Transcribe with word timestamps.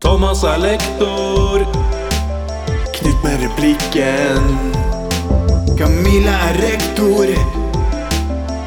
Thomas 0.00 0.42
er 0.42 0.58
lektor. 0.58 1.58
Knut 2.94 3.24
med 3.24 3.36
replikken. 3.44 4.42
Camilla 5.78 6.34
er 6.48 6.54
rektor. 6.62 7.26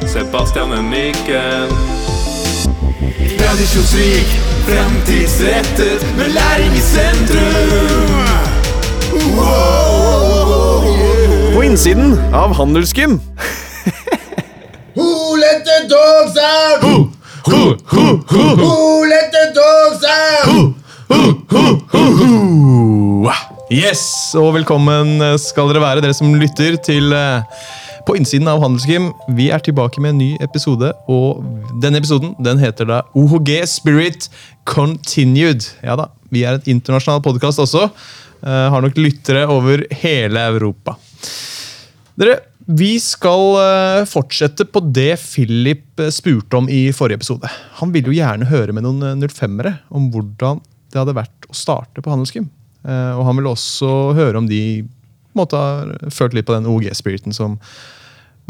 Sebastian 0.06 0.72
er 0.72 0.82
mikken. 0.82 1.68
Tradisjonsrik, 3.38 4.28
fremtidsrettet, 4.66 6.06
med 6.16 6.28
læring 6.28 6.74
i 6.74 6.80
sentrum. 6.80 8.10
På 11.54 11.62
innsiden 11.62 12.18
av 12.34 12.54
Handelsgym. 12.54 13.20
Who 14.96 15.36
let 15.36 15.64
the 15.64 15.88
dogs 15.88 16.36
out? 16.36 16.82
Who, 16.82 17.10
who, 17.46 17.76
who, 17.86 18.04
who, 18.30 18.56
who 18.56 19.04
let 19.04 19.32
the 19.32 19.54
dogs 19.54 20.04
out? 20.04 20.69
Yes, 23.70 24.32
og 24.34 24.56
velkommen 24.56 25.20
skal 25.38 25.68
dere 25.70 25.78
være, 25.84 26.02
dere 26.02 26.14
som 26.16 26.32
lytter 26.34 26.74
til 26.82 27.12
eh, 27.14 27.60
På 28.02 28.16
innsiden 28.18 28.50
av 28.50 28.58
Handelsgym. 28.64 29.12
Vi 29.38 29.46
er 29.54 29.62
tilbake 29.62 30.02
med 30.02 30.16
en 30.16 30.18
ny 30.18 30.30
episode, 30.42 30.90
og 31.06 31.44
denne 31.78 32.00
episoden 32.02 32.32
den 32.42 32.58
heter 32.58 32.88
da 32.90 32.98
OHG 33.14 33.52
Spirit 33.70 34.26
Continued. 34.66 35.68
Ja 35.86 35.94
da, 36.02 36.08
Vi 36.34 36.42
er 36.42 36.58
et 36.58 36.66
internasjonal 36.66 37.22
podkast 37.22 37.62
også. 37.62 37.86
eh, 38.42 38.66
har 38.74 38.82
nok 38.82 38.98
lyttere 38.98 39.46
over 39.46 39.86
hele 40.02 40.46
Europa. 40.50 40.98
Dere, 42.18 42.40
vi 42.66 42.96
skal 42.98 43.54
eh, 43.62 44.04
fortsette 44.10 44.66
på 44.66 44.82
det 44.90 45.12
Philip 45.22 46.08
spurte 46.10 46.58
om 46.58 46.66
i 46.66 46.88
forrige 46.90 47.22
episode. 47.22 47.46
Han 47.78 47.94
ville 47.94 48.10
jo 48.10 48.18
gjerne 48.18 48.50
høre 48.50 48.74
med 48.74 48.82
noen 48.82 49.12
eh, 49.14 49.28
05-ere 49.30 49.78
om 49.94 50.10
hvordan 50.10 50.58
det 50.90 50.98
hadde 51.04 51.20
vært 51.22 51.46
å 51.46 51.54
starte 51.54 52.02
på 52.02 52.10
Handelsgym. 52.10 52.50
Eh, 52.84 53.12
Og 53.18 53.24
han 53.26 53.36
vil 53.36 53.46
også 53.50 53.90
høre 54.16 54.38
om 54.40 54.46
de 54.48 54.86
måtte 55.36 55.54
ha 55.56 55.84
måte 55.86 56.00
har 56.02 56.10
følt 56.10 56.34
litt 56.34 56.46
på 56.48 56.56
den 56.56 56.66
OG-spiriten 56.66 57.32
som 57.32 57.58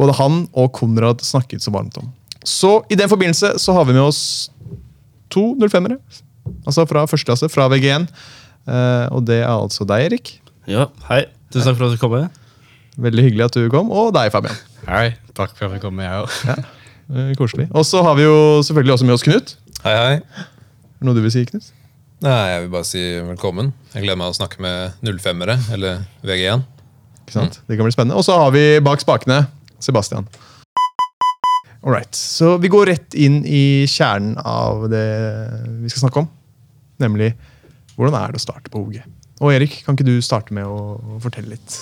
både 0.00 0.14
han 0.16 0.46
og 0.56 0.70
Konrad 0.72 1.20
snakket 1.20 1.60
så 1.60 1.70
varmt 1.74 1.98
om. 2.00 2.06
Så 2.44 2.82
i 2.88 2.96
den 2.96 3.08
forbindelse 3.10 3.58
så 3.60 3.74
har 3.76 3.84
vi 3.84 3.92
med 3.92 4.00
oss 4.02 4.48
to 5.28 5.54
05-ere. 5.60 5.98
Altså 6.64 6.86
fra 6.88 7.02
førsteklasse, 7.06 7.50
fra 7.52 7.68
VG1. 7.68 8.06
Eh, 8.66 9.06
Og 9.12 9.26
det 9.28 9.42
er 9.42 9.50
altså 9.52 9.84
deg, 9.84 10.06
Erik. 10.08 10.40
Ja, 10.66 10.86
hei. 11.10 11.26
Tusen 11.52 11.68
takk 11.68 11.76
for 11.78 11.90
at 11.90 11.92
du 11.92 12.00
kom. 12.00 12.12
med. 12.16 12.30
Veldig 12.96 13.22
hyggelig 13.28 13.44
at 13.44 13.54
du 13.60 13.68
kom. 13.70 13.90
Og 13.92 14.12
deg, 14.16 14.30
Fabian. 14.32 14.56
Hei, 14.88 15.16
takk 15.36 15.52
for 15.58 15.66
at 15.68 15.72
jeg 15.76 15.82
kom, 15.84 15.98
jeg 16.00 16.24
òg. 16.24 16.64
Eh, 17.10 17.34
Koselig. 17.36 17.68
Og 17.74 17.84
så 17.84 18.00
har 18.06 18.14
vi 18.16 18.22
jo 18.22 18.62
selvfølgelig 18.62 18.92
også 18.94 19.04
med 19.08 19.14
oss 19.18 19.22
Knut. 19.26 19.56
Hei, 19.84 19.94
hei. 19.98 20.46
Noe 21.02 21.14
du 21.16 21.20
vil 21.24 21.32
si, 21.34 21.44
Knut? 21.48 21.72
Nei, 22.20 22.50
jeg 22.52 22.64
vil 22.66 22.72
bare 22.74 22.84
si 22.84 23.00
velkommen. 23.24 23.70
Jeg 23.94 24.04
gleder 24.04 24.18
meg 24.20 24.28
å 24.28 24.36
snakke 24.36 24.60
med 24.60 25.06
05-ere, 25.08 25.54
eller 25.72 26.02
VG1. 26.20 26.64
Ikke 27.22 27.32
sant? 27.32 27.54
Det 27.64 27.78
kan 27.78 27.86
bli 27.88 27.94
spennende. 27.94 28.18
Og 28.20 28.26
så 28.26 28.34
har 28.36 28.50
vi 28.52 28.64
bak 28.84 29.00
spakene 29.00 29.46
Sebastian. 29.80 30.26
Alright, 31.80 32.12
Så 32.12 32.58
vi 32.60 32.68
går 32.68 32.90
rett 32.90 33.16
inn 33.16 33.38
i 33.48 33.86
kjernen 33.88 34.34
av 34.44 34.84
det 34.92 35.06
vi 35.80 35.88
skal 35.88 36.02
snakke 36.02 36.20
om. 36.20 36.28
Nemlig 37.00 37.30
hvordan 37.96 38.18
er 38.20 38.34
det 38.34 38.42
å 38.42 38.44
starte 38.44 38.68
på 38.68 38.82
OG? 38.84 38.98
Og 39.40 39.54
Erik, 39.54 39.78
kan 39.86 39.96
ikke 39.96 40.04
du 40.10 40.20
starte 40.20 40.52
med 40.52 40.68
å 40.68 41.16
fortelle 41.24 41.54
litt? 41.54 41.78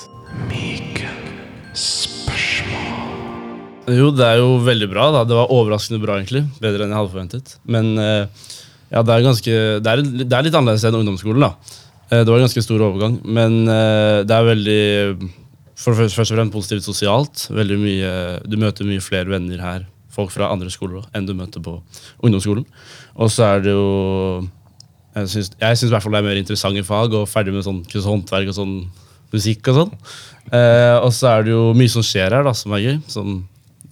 Jo, 3.90 4.12
det 4.14 4.22
er 4.30 4.38
jo 4.38 4.54
veldig 4.62 4.90
bra. 4.92 5.10
da. 5.16 5.24
Det 5.26 5.34
var 5.34 5.50
overraskende 5.50 5.98
bra, 6.04 6.20
egentlig. 6.22 6.44
Bedre 6.62 6.86
enn 6.86 6.94
jeg 6.94 7.00
hadde 7.00 7.14
forventet. 7.16 7.56
Men 7.66 7.90
eh, 7.98 8.46
ja, 8.90 9.02
det 9.04 9.12
er, 9.14 9.24
ganske, 9.26 9.54
det 9.84 9.92
er, 9.92 10.02
det 10.24 10.32
er 10.32 10.46
litt 10.46 10.54
annerledes 10.56 10.84
enn 10.88 10.96
ungdomsskolen. 11.00 11.44
da. 11.44 11.52
Eh, 12.10 12.22
Det 12.24 12.30
var 12.30 12.38
en 12.40 12.46
ganske 12.46 12.62
stor 12.64 12.80
overgang. 12.86 13.18
Men 13.24 13.60
eh, 13.68 14.22
det 14.24 14.34
er 14.36 14.48
veldig 14.48 15.30
for 15.78 15.94
først, 15.94 16.16
først 16.18 16.32
og 16.32 16.38
fremst 16.40 16.54
positivt 16.56 16.86
sosialt. 16.88 17.46
Veldig 17.54 17.78
mye, 17.78 18.12
Du 18.48 18.56
møter 18.58 18.88
mye 18.88 19.02
flere 19.04 19.28
venner 19.30 19.60
her, 19.62 19.84
folk 20.10 20.32
fra 20.34 20.48
andre 20.50 20.70
skoler, 20.74 21.04
enn 21.14 21.26
du 21.28 21.34
møter 21.38 21.62
på 21.62 21.76
ungdomsskolen. 22.24 22.64
Og 23.16 23.30
så 23.30 23.44
er 23.54 23.60
det 23.66 23.74
jo 23.76 24.48
Jeg 25.18 25.28
syns, 25.28 25.82
i 25.82 25.90
hvert 25.90 26.02
fall 26.04 26.12
det 26.14 26.18
er 26.20 26.26
mer 26.28 26.38
interessante 26.38 26.82
fag, 26.86 27.14
og 27.14 27.28
ferdig 27.28 27.52
med 27.54 27.64
sånn 27.66 27.80
kunst 27.84 28.06
og 28.06 28.12
håndverk 28.12 28.50
og 28.52 28.54
sånn 28.54 28.74
musikk 29.32 29.68
og 29.72 29.74
sånn. 29.82 29.94
Eh, 30.54 30.96
og 31.02 31.10
så 31.12 31.32
er 31.34 31.42
det 31.44 31.52
jo 31.52 31.72
mye 31.76 31.90
som 31.92 32.04
skjer 32.06 32.32
her, 32.36 32.44
da, 32.46 32.52
som 32.56 32.72
er 32.72 32.84
gøy. 32.84 32.98
Som 33.10 33.40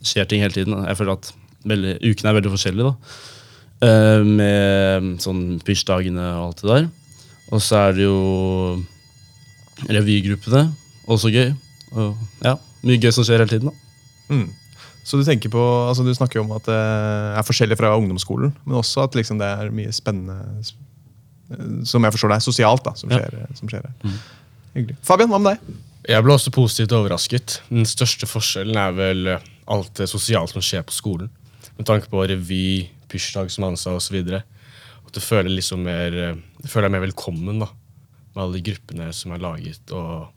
skjer 0.06 0.28
ting 0.30 0.40
hele 0.44 0.54
tiden. 0.54 0.76
Jeg 0.86 0.96
føler 0.96 1.16
at 1.18 1.32
veldig, 1.66 1.96
ukene 2.06 2.30
er 2.30 2.36
veldig 2.38 2.52
forskjellige. 2.54 2.92
da. 2.92 3.35
Eh, 3.84 4.22
med 4.24 5.18
sånn 5.20 5.58
pysjdagene 5.66 6.22
og 6.38 6.44
alt 6.46 6.62
det 6.62 6.70
der. 6.70 6.86
Og 7.52 7.60
så 7.62 7.76
er 7.88 7.92
det 7.98 8.06
jo 8.06 8.16
revygruppene. 9.92 10.62
Også 11.12 11.30
gøy. 11.30 11.50
Og 11.96 12.16
ja, 12.44 12.56
mye 12.86 13.00
gøy 13.02 13.12
som 13.14 13.26
skjer 13.26 13.42
hele 13.44 13.50
tiden. 13.52 13.70
da. 13.70 14.38
Så 15.06 15.20
du 15.20 15.22
tenker 15.28 15.52
på, 15.52 15.60
altså 15.86 16.02
du 16.02 16.10
snakker 16.16 16.40
jo 16.40 16.46
om 16.48 16.54
at 16.56 16.66
det 16.66 16.74
er 17.38 17.44
forskjellig 17.46 17.76
fra 17.78 17.92
ungdomsskolen, 17.94 18.50
men 18.66 18.78
også 18.80 19.04
at 19.06 19.14
liksom 19.14 19.38
det 19.38 19.46
er 19.46 19.68
mye 19.70 19.92
spennende 19.94 20.34
som 21.86 22.02
jeg 22.02 22.10
forstår 22.16 22.32
det 22.32 22.38
er 22.40 22.42
sosialt, 22.48 22.82
da, 22.82 22.92
som 22.98 23.12
Ja. 23.12 23.20
skjer, 23.22 23.44
som 23.54 23.68
skjer 23.70 23.84
her. 23.86 24.16
Hyggelig. 24.74 24.96
Fabian, 25.06 25.30
hva 25.30 25.38
med 25.38 25.52
deg? 25.60 25.76
Jeg 26.10 26.24
ble 26.26 26.34
også 26.34 26.50
positivt 26.54 26.90
overrasket. 26.96 27.60
Den 27.70 27.86
største 27.86 28.26
forskjellen 28.26 28.76
er 28.76 28.90
vel 28.98 29.26
eh, 29.36 29.46
alt 29.70 29.94
det 29.94 30.08
sosiale 30.10 30.48
som 30.50 30.60
skjer 30.62 30.82
på 30.82 30.92
skolen. 30.96 31.30
Med 31.78 31.86
tanke 31.86 32.10
på 32.10 32.26
revy, 32.26 32.88
pysjdag, 33.12 33.50
som 33.52 33.68
Hansa 33.68 33.96
osv. 33.96 34.18
At 35.06 35.14
du 35.14 35.22
føler 35.22 35.52
liksom 35.52 35.84
mer 35.86 36.14
eh, 36.18 36.38
Du 36.62 36.70
føler 36.70 36.88
deg 36.88 36.96
mer 36.96 37.06
velkommen 37.06 37.60
da, 37.62 37.68
med 38.34 38.42
alle 38.42 38.58
de 38.58 38.64
gruppene 38.70 39.10
som 39.14 39.34
er 39.34 39.42
laget, 39.42 39.92
og 39.94 40.32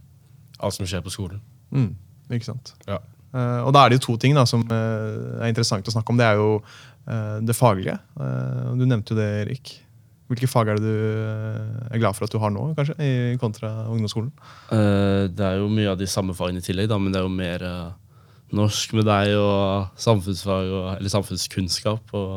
alt 0.60 0.76
som 0.76 0.88
skjer 0.90 1.04
på 1.06 1.14
skolen. 1.14 1.42
Mm, 1.74 1.94
ikke 2.36 2.52
sant? 2.52 2.74
Ja. 2.88 3.00
Uh, 3.30 3.62
og 3.68 3.74
da 3.76 3.84
er 3.84 3.92
det 3.92 4.00
jo 4.00 4.08
to 4.08 4.16
ting 4.22 4.34
da, 4.34 4.46
som 4.50 4.64
uh, 4.72 5.38
er 5.40 5.52
interessant 5.52 5.86
å 5.88 5.94
snakke 5.94 6.14
om. 6.14 6.18
Det 6.20 6.26
er 6.26 6.40
jo 6.40 6.56
uh, 6.60 7.38
det 7.46 7.56
faglige. 7.58 7.98
Eh, 8.20 8.66
du 8.78 8.86
nevnte 8.86 9.14
jo 9.14 9.20
det, 9.20 9.30
Erik. 9.44 9.72
Hvilke 10.30 10.50
fag 10.50 10.70
er 10.70 10.78
det 10.78 10.86
du 10.86 11.88
er 11.90 12.02
glad 12.02 12.14
for 12.14 12.28
at 12.28 12.34
du 12.34 12.38
har 12.42 12.52
nå, 12.54 12.68
kanskje, 12.78 12.94
i 13.02 13.38
kontra 13.42 13.72
ungdomsskolen? 13.90 14.30
Eh, 14.76 15.26
det 15.34 15.46
er 15.46 15.58
jo 15.58 15.72
mye 15.74 15.90
av 15.90 15.98
de 15.98 16.10
samme 16.10 16.36
fagene 16.38 16.62
i 16.62 16.66
tillegg, 16.66 16.90
da, 16.92 17.00
men 17.02 17.14
det 17.14 17.22
er 17.22 17.26
jo 17.26 17.34
mer 17.34 17.66
norsk 18.54 18.94
med 18.98 19.08
deg 19.10 19.34
og 19.38 19.98
samfunnsfag, 19.98 20.70
og, 20.70 20.86
eller 21.00 21.14
samfunnskunnskap 21.14 22.14
og 22.18 22.36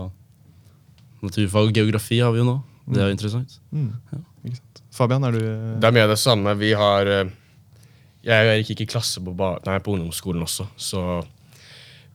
naturfag 1.22 1.68
og 1.70 1.74
geografi 1.76 2.18
har 2.22 2.32
vi 2.34 2.42
jo 2.42 2.48
nå. 2.48 2.56
Det 2.92 2.98
er 3.02 3.10
jo 3.10 3.14
interessant. 3.16 3.58
Ikke 4.44 4.56
sant? 4.58 4.82
Fabian, 4.92 5.24
er 5.24 5.32
du 5.32 5.38
Det 5.80 5.86
er 5.88 5.94
mye 5.94 6.02
av 6.08 6.10
det 6.12 6.18
samme. 6.20 6.52
Vi 6.58 6.72
har 6.76 7.06
eh, 7.08 7.30
Jeg 8.26 8.46
og 8.46 8.50
Erik 8.56 8.68
gikk 8.72 8.82
i 8.84 8.86
klasse 8.92 9.22
på, 9.24 9.32
ba- 9.38 9.58
nei, 9.66 9.78
på 9.82 9.94
ungdomsskolen 9.96 10.42
også, 10.44 10.66
så 10.76 11.04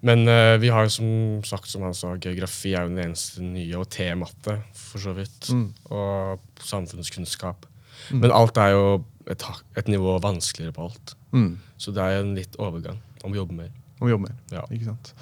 Men 0.06 0.28
uh, 0.30 0.58
vi 0.62 0.70
har 0.70 0.86
jo 0.86 0.92
som 0.94 1.08
sagt, 1.44 1.68
som 1.72 1.82
han 1.82 1.96
sa, 1.98 2.12
geografi 2.22 2.76
er 2.78 2.84
jo 2.86 2.92
den 2.94 3.00
eneste 3.08 3.42
nye, 3.42 3.74
og 3.80 3.88
T-matte, 3.90 4.60
for 4.78 5.02
så 5.02 5.14
vidt. 5.18 5.50
Og 5.90 6.38
samfunnskunnskap. 6.62 7.66
Men 8.14 8.30
alt 8.32 8.58
er 8.62 8.76
jo 8.76 8.84
et, 9.28 9.42
et 9.76 9.88
nivå 9.90 10.20
vanskeligere 10.24 10.76
på 10.78 10.86
alt. 10.86 11.16
Mm. 11.34 11.58
Så 11.82 11.92
det 11.96 12.04
er 12.06 12.22
en 12.22 12.36
litt 12.38 12.56
overgang. 12.62 13.00
om 13.26 13.34
vi 13.34 13.40
jobber 13.42 13.58
mer. 13.64 13.72
Om 14.00 14.06
vi 14.08 14.14
jobber 14.14 14.30
mer? 14.30 14.38
Ja. 14.54 14.62
Ikke 14.72 14.86
sant? 14.94 15.14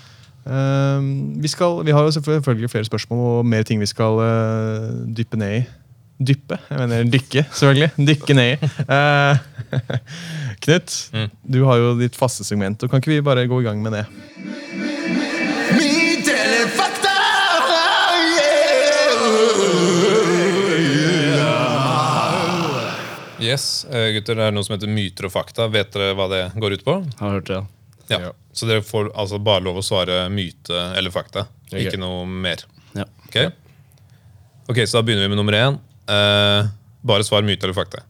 Eh, 0.45 0.99
vi, 1.41 1.47
skal, 1.49 1.79
vi 1.87 1.91
har 1.95 2.03
jo 2.05 2.11
selvfølgelig 2.13 2.69
flere 2.69 2.85
spørsmål 2.85 3.39
og 3.39 3.45
mer 3.49 3.63
ting 3.65 3.79
vi 3.81 3.89
skal 3.89 4.19
eh, 4.21 4.91
dyppe 5.17 5.37
ned 5.41 5.57
i. 5.59 5.63
Dyppe? 6.25 6.57
Jeg 6.69 6.77
mener 6.79 7.09
dykke, 7.11 7.41
selvfølgelig. 7.51 7.89
Dykke 8.07 8.33
ned 8.37 8.51
i. 8.53 8.69
Eh, 8.85 9.37
Knut, 10.65 10.93
Mm. 11.13 11.29
du 11.51 11.63
har 11.67 11.77
jo 11.81 11.89
ditt 11.99 12.15
faste 12.15 12.43
segment. 12.47 12.83
og 12.83 12.89
Kan 12.89 13.01
ikke 13.03 13.11
vi 13.17 13.21
bare 13.21 13.47
gå 13.47 13.59
i 13.61 13.63
gang 13.67 13.81
med 13.83 13.91
det? 13.97 14.05
Myt 15.75 16.29
eller 16.31 16.69
fakta? 16.77 17.11
Yes, 23.39 23.85
eh, 23.91 24.13
gutter, 24.15 24.37
det 24.39 24.45
er 24.47 24.53
noe 24.55 24.63
som 24.65 24.73
heter 24.77 24.89
myter 24.89 25.27
og 25.27 25.33
fakta. 25.35 25.67
Vet 25.71 25.91
dere 25.93 26.15
hva 26.17 26.25
det 26.31 26.43
går 26.61 26.77
ut 26.79 26.85
på? 26.87 26.95
Har 27.19 27.33
hørt 27.35 27.49
det, 27.49 27.57
ja. 27.59 27.65
Ja. 28.11 28.19
Ja. 28.27 28.31
Så 28.55 28.67
dere 28.69 28.83
får 28.85 29.11
altså 29.17 29.39
bare 29.43 29.63
lov 29.65 29.79
å 29.81 29.83
svare 29.85 30.25
myte 30.31 30.73
eller 30.95 31.11
fakta. 31.11 31.47
Okay. 31.67 31.87
Ikke 31.87 31.99
noe 31.99 32.25
mer. 32.29 32.63
ja. 32.95 33.05
Ok, 33.27 33.37
Ok, 34.69 34.77
Så 34.87 34.97
da 34.97 35.03
begynner 35.05 35.27
vi 35.27 35.33
med 35.35 35.37
nummer 35.37 35.53
én. 35.53 35.79
Eh, 36.09 36.69
bare 37.05 37.23
svar 37.23 37.43
myte 37.45 37.63
eller 37.67 37.75
fakta. 37.77 38.03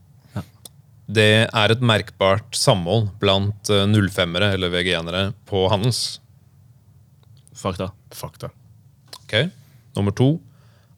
Det 1.06 1.46
er 1.54 1.72
et 1.72 1.82
merkbart 1.86 2.56
samhold 2.58 3.12
blant 3.22 3.70
eh, 3.70 3.84
05-ere 3.86 4.54
eller 4.56 4.72
VG1-ere 4.74 5.34
på 5.46 5.66
Handels. 5.70 6.20
Fakta. 7.54 7.92
Fakta. 8.12 8.50
Ok, 9.24 9.36
Nummer 9.96 10.12
to. 10.12 10.40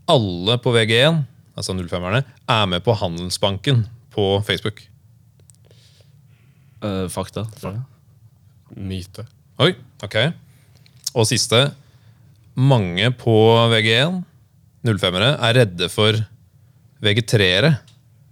Alle 0.10 0.56
på 0.64 0.72
VG1, 0.74 1.24
altså 1.58 1.74
05-erne, 1.76 2.24
er 2.50 2.66
med 2.72 2.84
på 2.86 2.96
Handelsbanken 2.96 3.86
på 4.16 4.30
Facebook. 4.48 4.82
Fakta, 7.10 7.44
fakta. 7.58 7.84
Myte. 8.76 9.28
Oi, 9.64 9.72
ok. 10.04 10.18
Og 11.16 11.28
siste. 11.30 11.62
Mange 12.58 13.12
på 13.18 13.36
VG1, 13.72 14.22
05-ere, 14.88 15.36
er 15.50 15.60
redde 15.62 15.90
for 15.94 16.18
VG3-ere, 17.06 17.76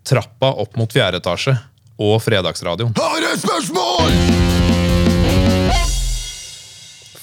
trappa 0.06 0.50
opp 0.64 0.80
mot 0.80 0.92
fjerde 0.92 1.22
etasje 1.22 1.54
og 2.02 2.18
fredagsradioen. 2.26 2.96
Har 2.98 3.30
et 3.30 3.46
spørsmål! 3.46 4.45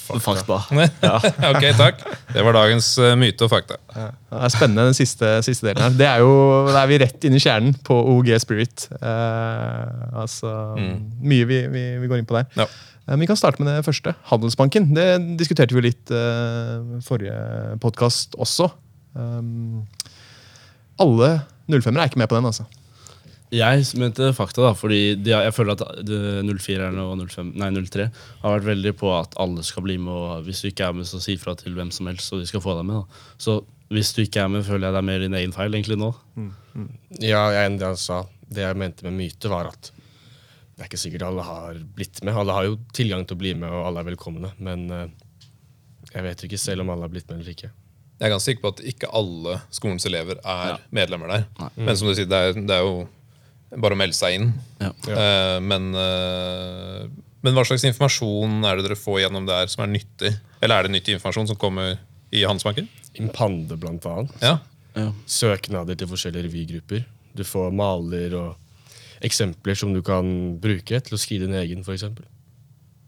Fakta. 0.03 0.57
ok, 1.51 1.65
takk. 1.79 2.01
Det 2.33 2.43
var 2.43 2.57
dagens 2.57 2.89
eh, 2.99 3.13
myte 3.19 3.45
og 3.45 3.51
fakta. 3.53 3.77
Det 3.93 4.39
er 4.43 4.51
spennende, 4.51 4.87
den 4.89 4.97
siste, 4.97 5.29
siste 5.45 5.69
delen 5.69 5.85
her. 5.85 5.95
Det 5.99 6.07
er 6.09 6.23
jo, 6.23 6.33
Da 6.67 6.81
er 6.83 6.89
vi 6.91 6.99
rett 7.03 7.27
inn 7.29 7.37
i 7.37 7.41
kjernen 7.43 7.75
på 7.87 7.95
OG 8.15 8.33
Spirit. 8.43 8.87
Eh, 8.99 10.19
altså, 10.23 10.51
Mye 11.23 11.47
vi, 11.47 11.61
vi, 11.71 11.85
vi 12.03 12.11
går 12.11 12.21
inn 12.21 12.29
på 12.29 12.37
der. 12.39 12.49
Ja. 12.59 12.67
Eh, 12.67 13.13
Men 13.13 13.23
vi 13.23 13.27
kan 13.31 13.39
starte 13.39 13.63
med 13.63 13.71
det 13.71 13.85
første. 13.87 14.15
Handelsbanken. 14.31 14.91
Det 14.95 15.07
diskuterte 15.39 15.75
vi 15.75 15.87
litt 15.87 16.11
eh, 16.11 16.99
forrige 17.07 17.77
podkast 17.83 18.35
også. 18.41 18.69
Um, 19.13 19.83
alle 21.01 21.35
05-ere 21.69 22.01
er 22.01 22.09
ikke 22.09 22.21
med 22.21 22.31
på 22.31 22.37
den, 22.39 22.47
altså. 22.49 22.65
Jeg 23.53 23.83
mente 24.01 24.31
fakta, 24.33 24.63
da, 24.65 24.71
fordi 24.73 24.99
de, 25.21 25.29
jeg 25.35 25.53
føler 25.53 25.75
at 25.77 25.83
det- 26.05 26.43
04-erne 26.47 27.03
og 27.05 27.19
05, 27.29 27.51
nei, 27.61 27.69
03 27.69 28.07
har 28.41 28.55
vært 28.59 28.65
veldig 28.71 28.93
på 28.97 29.11
at 29.19 29.35
alle 29.37 29.61
skal 29.63 29.83
bli 29.85 29.97
med. 30.01 30.13
og 30.13 30.43
Hvis 30.47 30.61
du 30.63 30.69
ikke 30.71 30.87
er 30.87 30.93
med, 30.97 31.05
så 31.05 31.21
si 31.21 31.35
fra 31.37 31.53
til 31.55 31.73
hvem 31.77 31.91
som 31.93 32.07
helst, 32.09 32.29
så 32.31 32.39
de 32.39 32.47
skal 32.49 32.61
få 32.61 32.75
deg 32.79 32.85
med. 32.89 33.01
da. 33.03 33.05
Så 33.37 33.59
hvis 33.93 34.13
du 34.15 34.23
ikke 34.23 34.41
er 34.41 34.47
med, 34.49 34.63
føler 34.65 34.87
jeg 34.89 34.93
det 34.95 35.01
er 35.03 35.09
mer 35.11 35.19
din 35.19 35.33
egen 35.37 35.51
feil 35.53 35.71
egentlig 35.71 35.99
nå. 36.01 36.09
Ja, 37.21 37.43
jeg 37.53 37.77
det 37.77 37.85
han 37.85 37.95
sa. 37.97 38.23
Det 38.49 38.61
jeg 38.65 38.75
mente 38.77 39.03
med 39.05 39.13
myte, 39.13 39.49
var 39.49 39.67
at 39.67 39.91
det 40.75 40.81
er 40.81 40.89
ikke 40.89 40.97
sikkert 41.03 41.21
alle 41.27 41.43
har 41.45 41.73
blitt 41.95 42.23
med. 42.23 42.33
Alle 42.33 42.51
har 42.53 42.63
jo 42.65 42.77
tilgang 42.93 43.25
til 43.27 43.35
å 43.37 43.39
bli 43.39 43.53
med, 43.53 43.69
og 43.69 43.85
alle 43.87 43.99
er 44.01 44.09
velkomne. 44.15 44.51
Men 44.59 44.89
eh, 44.89 45.07
jeg 46.13 46.23
vet 46.23 46.43
ikke 46.47 46.57
selv 46.59 46.81
om 46.81 46.89
alle 46.89 47.05
har 47.05 47.09
blitt 47.13 47.29
med 47.29 47.39
eller 47.39 47.53
ikke. 47.53 47.69
Jeg 48.19 48.29
er 48.29 48.33
ganske 48.33 48.49
sikker 48.49 48.61
på 48.65 48.71
at 48.73 48.81
ikke 48.93 49.09
alle 49.13 49.59
skolens 49.73 50.05
elever 50.05 50.37
er 50.43 50.67
Ja. 50.73 50.77
medlemmer 50.91 51.27
der. 51.29 51.45
Men 51.77 51.95
som 51.97 52.07
du 52.07 52.15
sier, 52.15 52.25
det 52.29 52.33
er, 52.39 52.53
det 52.53 52.71
er 52.71 52.81
jo 52.81 53.07
bare 53.81 53.95
å 53.95 53.99
melde 53.99 54.17
seg 54.17 54.37
inn. 54.37 54.49
Ja. 54.81 54.91
Uh, 55.07 55.59
men, 55.63 55.91
uh, 55.95 57.05
men 57.43 57.57
hva 57.57 57.65
slags 57.67 57.85
informasjon 57.89 58.61
er 58.67 58.79
det 58.79 58.87
dere 58.87 58.99
får 58.99 59.23
gjennom 59.23 59.47
der 59.49 59.71
som 59.71 59.85
er 59.85 59.93
nyttig? 59.95 60.33
Eller 60.61 60.77
er 60.77 60.87
det 60.87 60.95
nyttig 60.95 61.17
informasjon 61.17 61.49
som 61.51 61.59
kommer 61.59 61.97
i 62.33 62.43
Handelsbanken? 62.45 62.89
Impande, 63.21 63.77
blant 63.79 64.05
annet. 64.09 64.35
Ja. 64.41 64.57
Ja. 64.97 65.09
Søknader 65.29 65.97
til 65.97 66.09
forskjellige 66.09 66.47
revygrupper. 66.47 67.05
Du 67.33 67.41
får 67.47 67.73
maler 67.73 68.35
og 68.37 69.25
eksempler 69.25 69.77
som 69.77 69.93
du 69.95 70.01
kan 70.05 70.27
bruke 70.61 70.99
til 71.01 71.15
å 71.15 71.21
skrive 71.21 71.47
din 71.47 71.57
egen, 71.57 71.81
f.eks. 71.85 72.05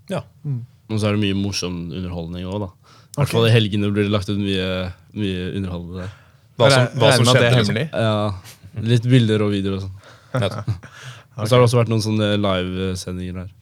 ja. 0.09 0.23
Og 0.85 0.99
så 1.01 1.09
er 1.09 1.17
det 1.17 1.21
mye 1.25 1.37
morsom 1.37 1.89
underholdning 1.89 2.45
òg, 2.47 2.67
da. 2.67 2.69
I 3.15 3.19
hvert 3.21 3.31
fall 3.31 3.47
i 3.47 3.53
helgene 3.53 3.89
blir 3.95 4.07
det 4.07 4.13
lagt 4.13 4.29
ut 4.29 4.39
mye, 4.39 4.69
mye 5.15 5.43
underholdende 5.55 6.03
der. 6.03 6.15
Hva 6.55 6.67
som, 6.71 6.87
hva 6.99 7.11
som 7.15 7.29
skjedde. 7.29 7.51
Liksom. 7.59 7.79
Ja, 7.91 8.83
litt 8.91 9.07
bilder 9.07 9.43
og 9.45 9.53
videoer 9.53 9.77
og 9.77 9.85
sånn. 9.85 10.04
Ja. 10.43 10.63
Og 11.35 11.47
så 11.47 11.55
har 11.55 11.61
det 11.61 11.67
også 11.67 11.81
vært 11.81 11.91
noen 11.91 12.03
sånne 12.03 12.33
livesendinger 12.39 13.41
der. 13.41 13.53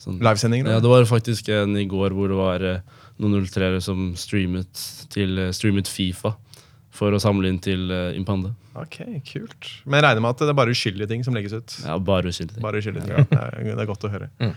Sånn. 0.00 0.20
Livesendinger. 0.22 0.70
Ja, 0.76 0.82
det 0.82 0.90
var 0.90 1.08
faktisk 1.08 1.50
en 1.52 1.74
i 1.76 1.86
går 1.90 2.14
hvor 2.16 2.30
det 2.30 2.38
var 2.38 2.64
eh, 2.64 3.00
noen 3.20 3.42
03-ere 3.44 3.82
som 3.84 4.12
streamet, 4.18 4.84
til, 5.12 5.34
eh, 5.42 5.52
streamet 5.56 5.90
Fifa 5.90 6.36
for 7.00 7.14
å 7.14 7.20
samle 7.22 7.48
inn 7.48 7.60
til 7.62 7.86
uh, 7.92 8.10
Impande. 8.18 8.50
Ok, 8.76 8.98
kult. 9.28 9.68
Men 9.86 10.00
jeg 10.00 10.04
regner 10.08 10.24
med 10.24 10.34
at 10.34 10.42
det 10.42 10.50
er 10.52 10.58
bare 10.58 10.74
uskyldige 10.74 11.08
ting 11.12 11.22
som 11.24 11.36
legges 11.36 11.54
ut. 11.54 11.76
Ja, 11.84 11.94
bare 12.02 12.32
uskyldige 12.32 12.56
ting. 12.56 12.64
Bare 12.64 12.82
uskyldige 12.82 13.06
ting. 13.06 13.28
Det, 13.30 13.38
er, 13.38 13.62
det 13.68 13.84
er 13.84 13.88
godt 13.88 14.06
å 14.08 14.12
høre. 14.12 14.30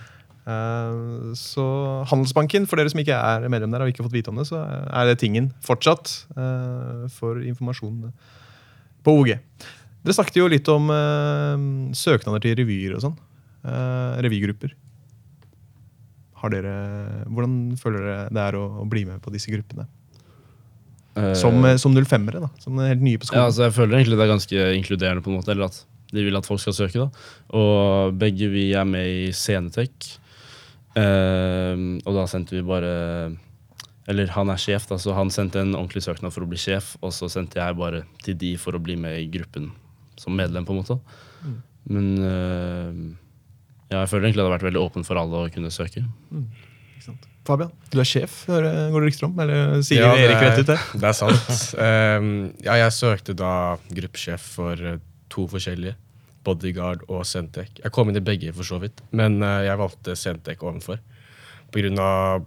Eh, 0.43 1.33
så 1.39 1.63
Handelsbanken, 2.09 2.65
for 2.67 2.75
dere 2.75 2.91
som 2.91 2.99
ikke 2.99 3.15
er 3.15 3.45
medlem 3.47 3.71
der 3.71 3.85
og 3.85 3.91
ikke 3.93 4.01
har 4.03 4.09
fått 4.09 4.17
vite 4.17 4.33
om 4.33 4.41
det, 4.41 4.43
så 4.49 4.59
er 4.59 5.07
det 5.07 5.21
tingen 5.21 5.53
fortsatt 5.63 6.11
uh, 6.35 7.05
for 7.15 7.39
informasjon 7.39 8.09
på 9.07 9.13
OG. 9.21 9.31
Dere 10.03 10.15
snakket 10.17 10.39
jo 10.41 10.49
litt 10.51 10.67
om 10.71 10.89
eh, 10.91 11.67
søknader 11.95 12.43
til 12.43 12.57
revyer 12.59 12.97
og 12.97 13.03
sånn. 13.05 13.19
Eh, 13.63 14.15
revygrupper. 14.25 14.73
Har 16.43 16.51
dere, 16.51 16.71
hvordan 17.31 17.53
føler 17.79 18.03
dere 18.03 18.23
det 18.35 18.41
er 18.43 18.57
å, 18.59 18.63
å 18.83 18.87
bli 18.91 19.05
med 19.07 19.21
på 19.23 19.31
disse 19.31 19.51
gruppene? 19.53 19.85
Eh, 21.15 21.31
Som, 21.39 21.61
uh, 21.63 21.77
som 21.79 21.95
05-ere, 21.95 22.41
da. 22.43 22.49
Som 22.59 22.81
helt 22.83 23.05
nye 23.05 23.21
på 23.21 23.23
ja, 23.23 23.29
skolen. 23.29 23.45
altså 23.45 23.63
jeg 23.67 23.75
føler 23.77 23.99
egentlig 23.99 24.17
det 24.19 24.25
er 24.25 24.33
ganske 24.33 24.65
inkluderende, 24.79 25.23
på 25.23 25.31
en 25.31 25.37
måte. 25.39 25.53
Eller 25.55 25.69
at 25.69 25.79
de 26.13 26.25
vil 26.25 26.37
at 26.37 26.49
folk 26.49 26.59
skal 26.59 26.75
søke. 26.75 27.05
da. 27.05 27.29
Og 27.55 28.19
begge 28.19 28.51
vi 28.51 28.65
er 28.75 28.89
med 28.89 29.07
i 29.07 29.31
Scenetek. 29.31 30.11
Uh, 30.97 32.03
og 32.03 32.11
da 32.19 32.27
sendte 32.29 32.53
vi 32.53 32.59
bare 32.61 33.31
Eller 34.05 34.29
han 34.35 34.51
er 34.53 34.59
sjef, 34.61 34.83
da, 34.85 34.99
så 35.01 35.15
han 35.17 35.31
sendte 35.33 35.63
en 35.63 35.71
ordentlig 35.73 36.03
søknad 36.03 36.35
for 36.35 36.43
å 36.43 36.49
bli 36.51 36.59
sjef. 36.59 36.97
Og 36.99 37.15
så 37.15 37.31
sendte 37.31 37.61
jeg 37.61 37.79
bare 37.79 38.03
til 38.25 38.35
de 38.35 38.57
for 38.59 38.75
å 38.75 38.83
bli 38.83 38.99
med 38.99 39.21
i 39.21 39.31
gruppen 39.31 39.71
som 40.21 40.35
medlem, 40.37 40.65
på 40.67 40.73
en 40.75 40.81
måte. 40.83 40.99
Men 41.89 42.07
eh, 42.23 42.91
ja, 43.91 44.03
jeg 44.03 44.09
føler 44.11 44.27
egentlig 44.29 44.43
det 44.43 44.47
har 44.49 44.55
vært 44.57 44.67
veldig 44.69 44.81
åpent 44.83 45.07
for 45.07 45.19
alle 45.19 45.43
å 45.45 45.51
kunne 45.53 45.71
søke. 45.73 46.03
Ikke 46.33 47.05
sant? 47.09 47.29
Fabian, 47.43 47.73
du 47.91 47.97
er 47.99 48.07
sjef, 48.07 48.45
går 48.47 48.63
det 48.63 49.01
rykter 49.09 49.25
om? 49.27 49.33
Eller 49.43 49.81
sier 49.83 50.05
Ja, 50.05 50.13
det 50.15 50.29
Erik 50.29 50.37
er- 50.37 50.45
rett 50.47 50.61
ut 50.63 50.69
det? 50.71 50.77
Det 51.01 51.09
er 51.09 51.17
sant. 51.17 51.65
um, 51.75 52.29
ja, 52.63 52.77
jeg 52.85 52.93
søkte 52.95 53.35
da 53.35 53.49
gruppesjef 53.91 54.45
for 54.55 54.79
eh, 54.93 55.01
to 55.33 55.43
forskjellige. 55.51 55.97
Bodyguard 56.43 57.03
og 57.07 57.21
Centec. 57.27 57.69
Jeg 57.83 57.91
kom 57.95 58.09
inn 58.11 58.19
i 58.19 58.23
begge, 58.23 58.51
for 58.55 58.67
så 58.67 58.75
vidt. 58.79 58.99
Men 59.15 59.37
eh, 59.43 59.61
jeg 59.67 59.79
valgte 59.79 60.15
Centec 60.19 60.63
ovenfor. 60.63 60.99
På 61.71 61.79
grunn 61.83 61.99
av 62.03 62.43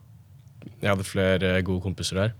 Jeg 0.82 0.90
hadde 0.90 1.04
flere 1.06 1.52
gode 1.64 1.80
kompiser 1.84 2.18
der. 2.24 2.32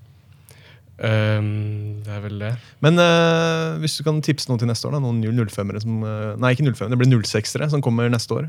Ehm, 1.05 2.03
det 2.05 2.13
er 2.15 2.23
vel 2.25 2.41
det. 2.41 2.53
Men 2.85 3.01
uh, 3.01 3.77
hvis 3.83 3.99
du 3.99 4.05
kan 4.07 4.23
tipse 4.25 4.49
noen 4.49 4.63
til 4.63 4.71
neste 4.71 4.89
år, 4.89 4.97
da, 4.97 5.03
noen 5.05 5.21
05-ere 5.21 5.83
som 5.85 6.01
uh, 6.05 6.33
Nei, 6.41 6.55
ikke 6.57 6.71
05, 6.73 6.93
det 6.93 7.01
blir 7.01 7.13
06-ere 7.21 7.69
som 7.73 7.85
kommer 7.85 8.09
neste 8.13 8.39
år. 8.39 8.49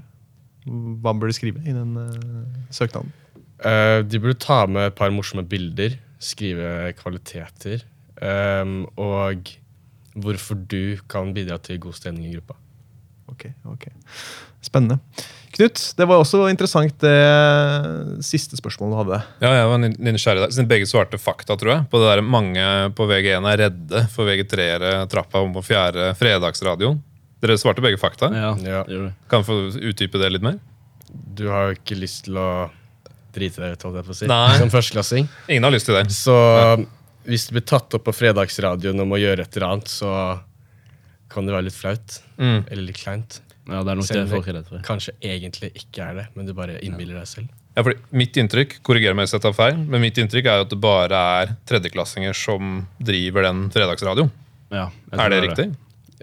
Hva 0.68 1.14
bør 1.16 1.32
de 1.32 1.38
skrive 1.38 1.64
i 1.64 1.76
den 1.76 1.96
uh, 2.00 2.72
søknaden? 2.76 3.14
De 3.58 4.20
burde 4.22 4.38
ta 4.38 4.68
med 4.70 4.92
et 4.92 4.96
par 4.96 5.10
morsomme 5.10 5.42
bilder, 5.50 5.96
skrive 6.22 6.92
kvaliteter, 7.00 7.82
Um, 8.18 8.88
og 8.98 9.52
hvorfor 10.18 10.58
du 10.58 10.98
kan 11.10 11.34
bidra 11.34 11.58
til 11.62 11.80
god 11.80 11.94
stemning 11.94 12.32
i 12.32 12.34
gruppa. 12.34 12.58
Ok, 13.28 13.46
ok. 13.66 13.88
Spennende. 14.62 14.98
Knut, 15.58 15.82
det 15.98 16.06
var 16.06 16.22
også 16.22 16.44
interessant 16.52 17.00
det 17.02 18.22
siste 18.26 18.60
spørsmålet 18.60 18.94
du 18.94 18.98
hadde. 19.00 19.18
Ja, 19.42 19.52
jeg 19.58 19.70
var 19.72 19.80
nysgjerrig 19.82 20.44
der. 20.44 20.52
Siden 20.54 20.68
begge 20.70 20.86
svarte 20.90 21.18
fakta, 21.18 21.56
tror 21.58 21.72
jeg. 21.74 21.86
På 21.90 21.98
det 22.02 22.12
der 22.12 22.22
Mange 22.22 22.66
på 22.98 23.08
VG1 23.10 23.48
er 23.50 23.62
redde 23.64 24.04
for 24.14 24.30
VG3-ere 24.30 24.92
trappa 25.10 25.42
om 25.42 25.56
på 25.56 25.64
fjerde 25.66 26.12
fredagsradioen. 26.20 27.00
Dere 27.42 27.58
svarte 27.58 27.82
begge 27.86 27.98
fakta. 28.02 28.30
Ja, 28.34 28.52
Ja. 28.62 28.84
Kan 29.30 29.42
jeg 29.42 29.48
få 29.50 29.58
utdype 29.82 30.22
det 30.22 30.30
litt 30.36 30.46
mer? 30.46 30.60
Du 31.10 31.48
har 31.50 31.72
jo 31.72 31.80
ikke 31.80 31.98
lyst 31.98 32.26
til 32.28 32.38
å 32.38 32.70
drite 33.34 33.62
deg 33.64 33.74
ut, 33.78 33.88
holdt 33.88 34.00
jeg 34.02 34.06
på 34.08 34.14
å 34.14 34.20
si, 34.20 34.30
Nei. 34.30 34.58
som 34.62 34.70
førsteklassing. 34.74 35.28
Ingen 35.50 35.66
har 35.66 35.74
lyst 35.74 35.90
til 35.90 35.98
det. 35.98 36.06
Så 36.14 36.38
hvis 37.26 37.48
du 37.50 37.58
blir 37.58 37.66
tatt 37.66 37.98
opp 37.98 38.06
på 38.08 38.14
fredagsradioen 38.16 39.02
om 39.04 39.14
å 39.14 39.20
gjøre 39.22 39.42
et 39.46 39.58
eller 39.58 39.68
annet, 39.74 39.90
så 39.90 40.14
kan 41.34 41.46
det 41.50 41.54
være 41.58 41.68
litt 41.68 41.78
flaut. 41.78 42.22
Mm. 42.38 42.62
Eller 42.70 42.84
litt 42.92 43.02
kleint. 43.02 43.42
Ja, 43.68 43.82
det 43.84 43.92
er 43.92 44.00
nok 44.00 44.08
det 44.08 44.26
folk 44.32 44.48
er 44.48 44.56
redd 44.62 44.68
for. 44.70 44.84
Kanskje 44.88 45.14
egentlig 45.22 45.72
ikke 45.76 46.06
er 46.06 46.20
det, 46.22 46.26
men 46.38 46.48
du 46.48 46.54
bare 46.56 46.78
innbiller 46.86 47.20
deg 47.20 47.28
selv. 47.28 47.50
Ja, 47.76 47.84
fordi 47.86 48.00
mitt 48.18 48.38
inntrykk 48.40 48.78
korrigerer 48.88 49.14
meg 49.18 49.28
hvis 49.28 49.36
jeg 49.36 49.44
tar 49.44 49.54
feil, 49.58 49.76
men 49.78 50.02
mitt 50.02 50.18
inntrykk 50.18 50.48
er 50.50 50.62
jo 50.62 50.68
at 50.68 50.72
det 50.72 50.80
bare 50.82 51.20
er 51.42 51.52
tredjeklassinger 51.70 52.38
som 52.38 52.80
driver 53.04 53.46
den 53.50 53.68
fredagsradioen. 53.74 54.32
Ja, 54.74 54.88
Er 55.14 55.30
det 55.36 55.42
riktig? 55.46 55.68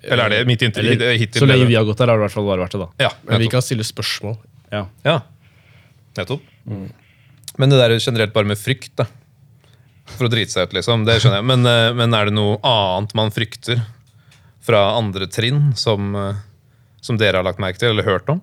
Eller 0.04 0.24
er 0.26 0.32
det 0.34 0.40
mitt 0.48 0.62
inntrykk 0.66 0.90
Eller, 0.96 1.14
hittil? 1.20 1.40
så 1.40 1.48
lenge 1.48 1.68
vi 1.68 1.76
har 1.78 1.84
gått 1.86 2.00
der, 2.02 2.10
har 2.10 2.18
det 2.18 2.24
i 2.24 2.26
hvert 2.26 2.34
fall 2.34 2.48
bare 2.48 2.64
vært 2.64 2.74
det, 2.76 2.80
da. 2.82 2.88
Ja, 3.06 3.10
Men 3.28 3.44
vi 3.44 3.48
kan 3.52 3.62
stille 3.64 3.84
spørsmål. 3.86 4.34
Ja. 4.72 4.82
Ja, 5.06 5.20
nettopp. 6.18 6.42
Men 6.64 7.70
det 7.70 7.78
der 7.78 7.94
generelt 8.02 8.34
bare 8.34 8.48
med 8.50 8.58
frykt, 8.58 8.96
da. 8.98 9.06
For 10.16 10.26
å 10.26 10.32
drite 10.32 10.52
seg 10.52 10.68
ut, 10.68 10.74
liksom. 10.76 11.06
Det 11.06 11.20
skjønner 11.22 11.40
jeg. 11.40 11.46
Men, 11.48 11.64
eh, 11.70 11.92
men 11.96 12.12
er 12.18 12.28
det 12.28 12.34
noe 12.36 12.58
annet 12.66 13.14
man 13.16 13.30
frykter 13.32 13.80
fra 14.64 14.82
andre 14.98 15.28
trinn 15.30 15.70
som, 15.78 16.10
eh, 16.16 16.42
som 17.04 17.18
dere 17.20 17.40
har 17.40 17.46
lagt 17.46 17.61
merke 17.62 17.80
til 17.82 17.92
eller 17.92 18.06
hørt 18.08 18.28
om? 18.32 18.40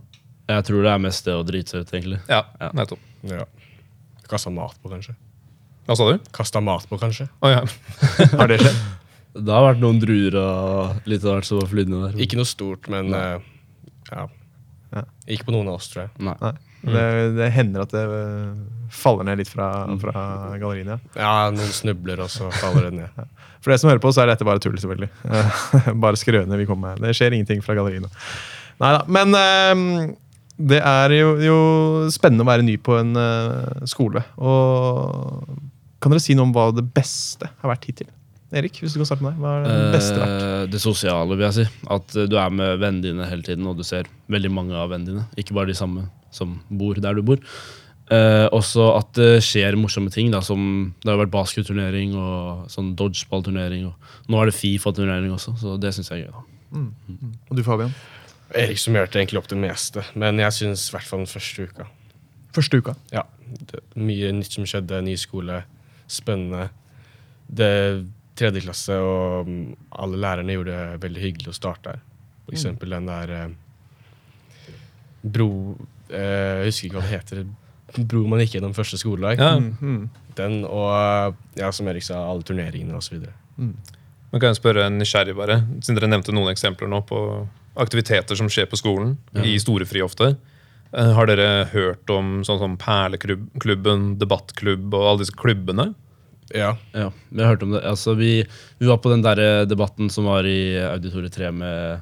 Jeg 0.51 0.65
tror 0.67 0.83
det 0.85 0.91
er 0.93 1.01
mest 1.01 1.25
det 1.27 1.33
å 1.37 1.43
drite 1.47 1.73
seg 1.73 1.83
ut, 1.85 1.91
egentlig. 1.97 2.21
Ja, 2.29 2.43
Ja. 2.59 2.69
nettopp. 2.77 3.03
Ja. 3.29 3.45
Kasta 4.31 4.51
mat 4.53 4.75
på, 4.83 4.89
kanskje. 4.91 5.15
Hva 5.87 5.95
sa 5.97 6.07
du? 6.11 6.19
Kasta 6.35 6.61
mat 6.63 6.85
på, 6.89 6.97
kanskje. 7.01 7.25
Å 7.41 7.49
ja. 7.51 7.61
Har 8.39 8.51
det 8.51 8.59
skjedd? 8.61 8.81
Det 9.31 9.53
har 9.55 9.63
vært 9.63 9.79
noen 9.79 9.99
druer 10.01 10.35
og 10.41 11.07
litt 11.07 11.23
av 11.23 11.37
hvert 11.37 11.47
som 11.47 11.61
har 11.61 11.69
flydd 11.71 11.87
ned 11.91 12.01
der. 12.09 12.17
Ikke 12.25 12.35
noe 12.39 12.49
stort, 12.49 12.89
men 12.91 13.13
eh, 13.15 13.45
ja. 14.11 14.25
Ja. 14.91 15.03
Ikke 15.31 15.47
på 15.47 15.53
noen 15.55 15.69
av 15.71 15.77
oss, 15.79 15.87
tror 15.93 16.03
jeg. 16.03 16.11
Nei. 16.27 16.33
Nei. 16.41 16.51
Det, 16.81 17.03
det 17.37 17.47
hender 17.55 17.83
at 17.85 17.93
det 17.95 18.01
øh, 18.11 18.57
faller 18.91 19.27
ned 19.29 19.39
litt 19.39 19.51
fra, 19.53 19.69
fra 20.01 20.23
galleriene. 20.59 20.97
ja. 21.15 21.21
Ja, 21.21 21.51
noen 21.55 21.71
snubler, 21.77 22.23
og 22.25 22.31
så 22.33 22.49
faller 22.59 22.89
det 22.89 22.93
ned. 22.99 23.21
For 23.61 23.71
dere 23.71 23.79
som 23.79 23.91
hører 23.93 24.01
på, 24.03 24.11
så 24.11 24.23
er 24.25 24.31
dette 24.33 24.47
bare 24.47 24.59
tull, 24.63 24.75
selvfølgelig. 24.81 25.11
Eh, 25.31 25.91
bare 26.03 26.19
skrøner 26.19 26.59
vi 26.59 26.67
kommer 26.67 26.95
med. 26.97 27.05
Det 27.07 27.15
skjer 27.15 27.37
ingenting 27.37 27.63
fra 27.63 27.77
galleriene. 27.79 28.11
Neida. 28.81 29.03
Men 29.07 29.37
eh, 29.37 30.15
det 30.71 30.79
er 30.85 31.13
jo, 31.15 31.35
jo 31.41 31.59
spennende 32.13 32.45
å 32.45 32.49
være 32.49 32.65
ny 32.65 32.77
på 32.81 32.97
en 32.99 33.13
eh, 33.17 33.85
skole. 33.89 34.23
Og 34.41 35.45
kan 36.01 36.13
dere 36.13 36.23
si 36.23 36.35
noe 36.37 36.49
om 36.49 36.55
hva 36.55 36.71
det 36.73 36.85
beste 36.95 37.49
har 37.51 37.71
vært 37.73 37.87
hittil? 37.89 38.09
Erik, 38.51 38.81
hvis 38.83 38.91
du 38.95 38.99
kan 38.99 39.07
starte 39.07 39.23
med 39.23 39.37
deg. 39.37 39.43
Hva 39.43 39.51
er 39.61 39.67
det 39.69 39.91
beste 39.93 40.15
vært? 40.17 40.41
Eh, 40.43 40.63
det 40.73 40.81
sosiale, 40.83 41.37
vil 41.37 41.45
jeg 41.47 41.57
si. 41.61 41.67
At 41.95 42.17
eh, 42.19 42.27
du 42.27 42.35
er 42.41 42.49
med 42.51 42.81
vennene 42.81 43.05
dine 43.05 43.29
hele 43.29 43.45
tiden, 43.47 43.69
og 43.69 43.77
du 43.79 43.85
ser 43.87 44.09
veldig 44.33 44.51
mange 44.51 44.75
av 44.75 44.91
vennene 44.91 45.13
dine. 45.13 45.27
Ikke 45.39 45.55
bare 45.55 45.71
de 45.71 45.77
samme 45.77 46.09
som 46.35 46.57
bor 46.67 46.99
der 46.99 47.15
du 47.15 47.23
bor. 47.27 47.39
Eh, 48.11 48.47
også 48.51 48.89
at 48.97 49.13
det 49.15 49.29
skjer 49.47 49.77
morsomme 49.79 50.11
ting. 50.11 50.33
Da, 50.33 50.41
som 50.43 50.91
Det 50.99 51.13
har 51.13 51.21
vært 51.21 51.31
basketturnering 51.33 52.17
og 52.19 52.67
sånn 52.73 52.91
dodgeball-turnering. 52.99 53.87
Nå 54.27 54.41
er 54.41 54.51
det 54.51 54.57
Fifa-turnering 54.57 55.31
også, 55.37 55.55
så 55.61 55.77
det 55.79 55.93
syns 55.95 56.11
jeg 56.11 56.25
er 56.25 56.27
gøy. 56.27 56.33
da. 56.35 56.47
Og 57.51 57.55
du, 57.55 57.63
Fabian? 57.63 57.95
Erik 58.57 58.79
som 58.81 58.95
gjør 58.97 59.07
det 59.07 59.21
egentlig 59.21 59.39
opp 59.39 59.49
det 59.51 59.59
meste, 59.59 60.03
men 60.19 60.39
jeg 60.41 60.57
syns 60.57 60.87
i 60.89 60.95
hvert 60.95 61.07
fall 61.07 61.23
den 61.23 61.31
første 61.31 61.67
uka. 61.69 61.87
Første 62.55 62.81
uka. 62.81 62.95
Ja, 63.13 63.23
det, 63.69 63.83
Mye 63.95 64.31
nytt 64.35 64.57
som 64.57 64.67
skjedde, 64.67 64.99
ny 65.05 65.15
skole, 65.19 65.61
spennende. 66.11 66.67
Det 67.47 67.71
tredje 68.39 68.63
klasse, 68.65 68.97
og 68.99 69.47
mm, 69.47 69.63
alle 70.03 70.19
lærerne 70.23 70.55
gjorde 70.57 70.75
det 70.75 71.01
veldig 71.05 71.23
hyggelig 71.23 71.53
å 71.53 71.57
starte 71.57 71.95
her. 71.95 72.03
For 72.45 72.57
eksempel 72.57 72.95
den 72.95 73.07
der 73.07 73.31
eh, 73.37 73.51
bro 75.21 75.49
eh, 76.09 76.65
Jeg 76.65 76.71
husker 76.71 76.87
ikke 76.87 76.97
hva 76.97 77.05
det 77.05 77.13
heter. 77.13 77.43
Bro 78.01 78.25
man 78.31 78.41
gikk 78.43 78.57
gjennom 78.57 78.75
første 78.75 78.99
skoledag. 78.99 79.39
Ja. 79.39 79.55
Den 80.35 80.61
og 80.65 81.37
ja, 81.59 81.71
som 81.75 81.87
Erik 81.91 82.07
sa, 82.07 82.23
alle 82.25 82.43
turneringene 82.47 82.97
osv. 82.97 83.23
Men 83.59 84.39
kan 84.39 84.49
jeg 84.49 84.59
spørre 84.61 84.87
nysgjerrig 84.91 85.35
bare, 85.35 85.59
Siden 85.83 85.99
dere 85.99 86.09
nevnte 86.11 86.33
noen 86.35 86.53
eksempler 86.53 86.89
nå 86.91 87.01
på 87.07 87.19
aktiviteter 87.79 88.35
som 88.35 88.49
skjer 88.51 88.67
på 88.71 88.79
skolen, 88.79 89.17
i 89.43 89.57
storefri 89.61 90.01
ofte. 90.03 90.35
eh, 90.93 91.11
Har 91.15 91.25
dere 91.29 91.65
hørt 91.71 92.09
om 92.09 92.41
sånn 92.43 92.59
som 92.59 92.77
Perleklubben, 92.77 94.17
debattklubb 94.19 94.93
og 94.93 95.05
alle 95.07 95.23
disse 95.23 95.35
klubbene? 95.37 95.93
Ja. 96.53 96.73
Ja, 96.91 97.11
vi 97.29 97.41
har 97.43 97.53
hørt 97.53 97.63
om 97.63 97.71
det. 97.71 97.83
Altså, 97.87 98.13
vi, 98.19 98.41
vi 98.77 98.87
var 98.89 98.97
på 98.99 99.09
den 99.13 99.21
der 99.23 99.39
eh, 99.39 99.65
debatten 99.65 100.09
som 100.11 100.25
var 100.27 100.43
i 100.43 100.75
Auditoriet 100.83 101.31
3 101.37 101.51
med 101.55 102.01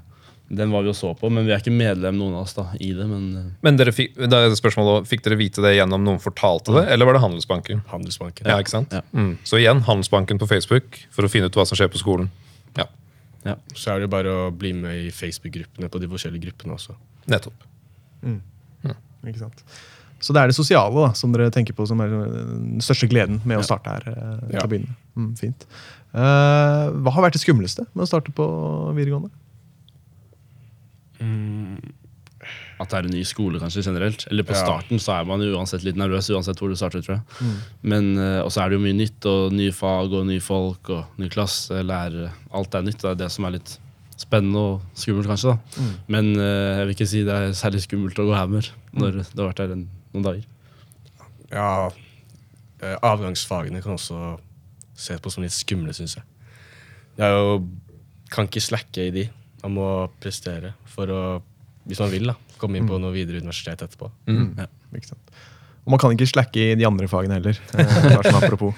Den 0.49 0.71
var 0.73 0.81
vi 0.81 0.89
og 0.89 0.95
så 0.97 1.11
på, 1.13 1.29
men 1.29 1.45
vi 1.45 1.51
er 1.53 1.59
ikke 1.61 1.69
medlem, 1.69 2.15
noen 2.17 2.33
av 2.39 2.47
oss, 2.47 2.55
da, 2.57 2.63
i 2.81 2.87
det. 2.97 3.05
Men 3.05 3.25
eh, 3.37 3.51
Men 3.61 3.77
dere 3.77 3.93
fikk, 3.93 4.15
da 4.31 4.39
er 4.47 4.55
spørsmålet, 4.57 5.05
fikk 5.05 5.21
dere 5.27 5.37
vite 5.37 5.61
det 5.61 5.75
gjennom 5.75 6.01
noen 6.01 6.17
fortalte 6.23 6.73
det, 6.73 6.87
eller 6.89 7.05
var 7.05 7.13
det 7.13 7.21
Handelsbanken? 7.21 7.83
Handelsbanken. 7.91 8.49
Ja, 8.49 8.57
ikke 8.57 8.73
sant? 8.73 8.89
Ja. 8.97 9.03
Mm. 9.13 9.35
Så 9.45 9.59
igjen, 9.61 9.83
Handelsbanken 9.85 10.41
på 10.41 10.49
Facebook 10.49 10.97
for 11.13 11.27
å 11.27 11.29
finne 11.29 11.51
ut 11.51 11.59
hva 11.59 11.67
som 11.69 11.77
skjer 11.77 11.91
på 11.93 12.01
skolen. 12.01 12.31
Ja, 12.79 12.87
ja. 13.45 13.55
Så 13.75 13.93
er 13.95 13.99
det 14.03 14.09
bare 14.11 14.27
å 14.27 14.49
bli 14.51 14.73
med 14.73 15.05
i 15.07 15.11
Facebook-gruppene 15.15 15.89
på 15.89 15.99
de 16.01 16.07
forskjellige 16.11 16.49
gruppene 16.49 16.75
også. 16.75 16.95
nettopp. 17.29 17.53
Ikke 19.27 19.39
sant? 19.41 19.63
Så 20.23 20.31
det 20.35 20.41
er 20.41 20.47
det 20.51 20.55
sosiale 20.55 20.95
da, 20.95 21.09
som 21.15 21.31
dere 21.31 21.51
tenker 21.51 21.75
på 21.75 21.85
som 21.87 21.99
er 22.03 22.07
den 22.11 22.79
største 22.83 23.07
gleden 23.11 23.41
med 23.47 23.59
å 23.59 23.63
starte 23.63 23.91
her. 23.91 24.03
eh, 24.07 24.47
til 24.47 24.55
Ja. 24.55 24.63
å 24.63 24.69
begynne. 24.71 24.95
Mm, 25.15 25.37
fint. 25.37 25.65
Uh, 26.13 26.89
hva 27.03 27.11
har 27.11 27.23
vært 27.27 27.33
det 27.33 27.41
skumleste 27.43 27.85
med 27.93 28.03
å 28.03 28.07
starte 28.07 28.31
på 28.31 28.45
videregående? 28.95 29.29
At 32.79 32.87
det 32.93 32.97
er 32.99 33.07
en 33.09 33.11
ny 33.11 33.23
skole, 33.27 33.59
kanskje, 33.59 33.83
generelt. 33.83 34.23
Eller 34.31 34.43
på 34.47 34.53
Ja. 34.55 34.61
starten 34.63 34.99
så 35.03 35.19
er 35.19 35.25
man 35.27 35.41
jo 35.43 35.57
uansett 35.57 35.83
litt 35.83 35.97
nervøs, 35.99 36.29
uansett 36.31 36.57
hvor 36.61 36.69
du 36.71 36.75
starter, 36.79 37.01
tror 37.03 37.17
jeg. 37.19 37.57
Men 37.83 38.17
eh, 38.17 38.39
Og 38.41 38.51
så 38.55 38.61
er 38.63 38.69
det 38.69 38.77
jo 38.79 38.85
mye 38.85 38.95
nytt, 38.95 39.25
og 39.27 39.51
nye 39.51 39.71
fag 39.75 40.13
og 40.13 40.25
nye 40.29 40.39
folk 40.39 40.89
og 40.89 41.05
ny 41.19 41.27
klasse, 41.29 41.81
lærere. 41.83 42.31
Alt 42.55 42.73
er 42.75 42.81
nytt. 42.87 43.01
Det 43.01 43.11
er 43.11 43.15
det 43.15 43.31
som 43.31 43.45
er 43.45 43.51
litt 43.57 43.77
spennende 44.19 44.57
og 44.59 44.81
skummelt, 44.95 45.27
kanskje. 45.27 45.57
da. 45.57 45.83
Men 46.07 46.31
eh, 46.39 46.77
jeg 46.79 46.85
vil 46.87 46.95
ikke 46.95 47.07
si 47.11 47.23
det 47.27 47.35
er 47.35 47.51
særlig 47.55 47.83
skummelt 47.83 48.19
å 48.19 48.27
gå 48.31 48.35
hammer 48.35 48.71
når 48.93 49.19
du 49.35 49.41
har 49.43 49.51
vært 49.51 49.59
her 49.65 49.75
noen 49.75 50.23
dager. 50.23 50.45
Ja, 51.51 51.89
eh, 52.81 52.95
avgangsfagene 53.03 53.81
kan 53.83 53.93
også 53.97 54.39
ses 54.95 55.19
på 55.19 55.31
som 55.31 55.43
litt 55.43 55.51
skumle, 55.55 55.91
syns 55.95 56.15
jeg. 56.15 56.23
Det 57.19 57.27
jo 57.35 57.67
Kan 58.31 58.45
ikke 58.47 58.61
slacke 58.61 59.07
i 59.07 59.11
de. 59.11 59.23
Man 59.63 59.73
må 59.73 59.85
prestere 60.21 60.75
for 60.85 61.07
å, 61.09 61.21
hvis 61.87 62.01
man 62.03 62.11
vil, 62.11 62.27
da, 62.31 62.35
komme 62.61 62.77
inn 62.79 62.89
på 62.89 62.99
noe 63.01 63.13
videre 63.15 63.39
universitet 63.41 63.81
etterpå. 63.85 64.09
Ikke 64.27 65.11
sant? 65.13 65.31
Og 65.85 65.93
man 65.95 66.01
kan 66.01 66.13
ikke 66.13 66.27
slacke 66.29 66.59
i 66.61 66.75
de 66.77 66.85
andre 66.85 67.07
fagene 67.09 67.39
heller. 67.39 67.57
eh, 67.79 68.19
sånn 68.25 68.37
apropos. 68.37 68.75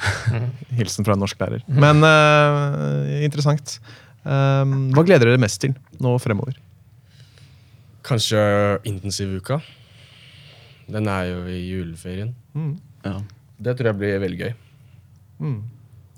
Hilsen 0.78 1.08
fra 1.08 1.18
en 1.18 1.24
norsklærer. 1.26 1.66
Men 1.68 2.06
eh, 2.08 3.26
interessant. 3.26 3.80
Um, 4.22 4.92
hva 4.94 5.04
gleder 5.04 5.32
dere 5.32 5.42
mest 5.42 5.60
til 5.64 5.74
nå 6.00 6.14
fremover? 6.22 6.56
Kanskje 8.06 8.40
intensivuka. 8.88 9.60
Den 10.92 11.10
er 11.12 11.28
jo 11.34 11.44
i 11.50 11.60
juleferien. 11.72 12.32
Ja. 13.04 13.18
Det 13.62 13.76
tror 13.78 13.92
jeg 13.92 14.00
blir 14.00 14.22
veldig 14.24 14.40
gøy. 14.46 14.54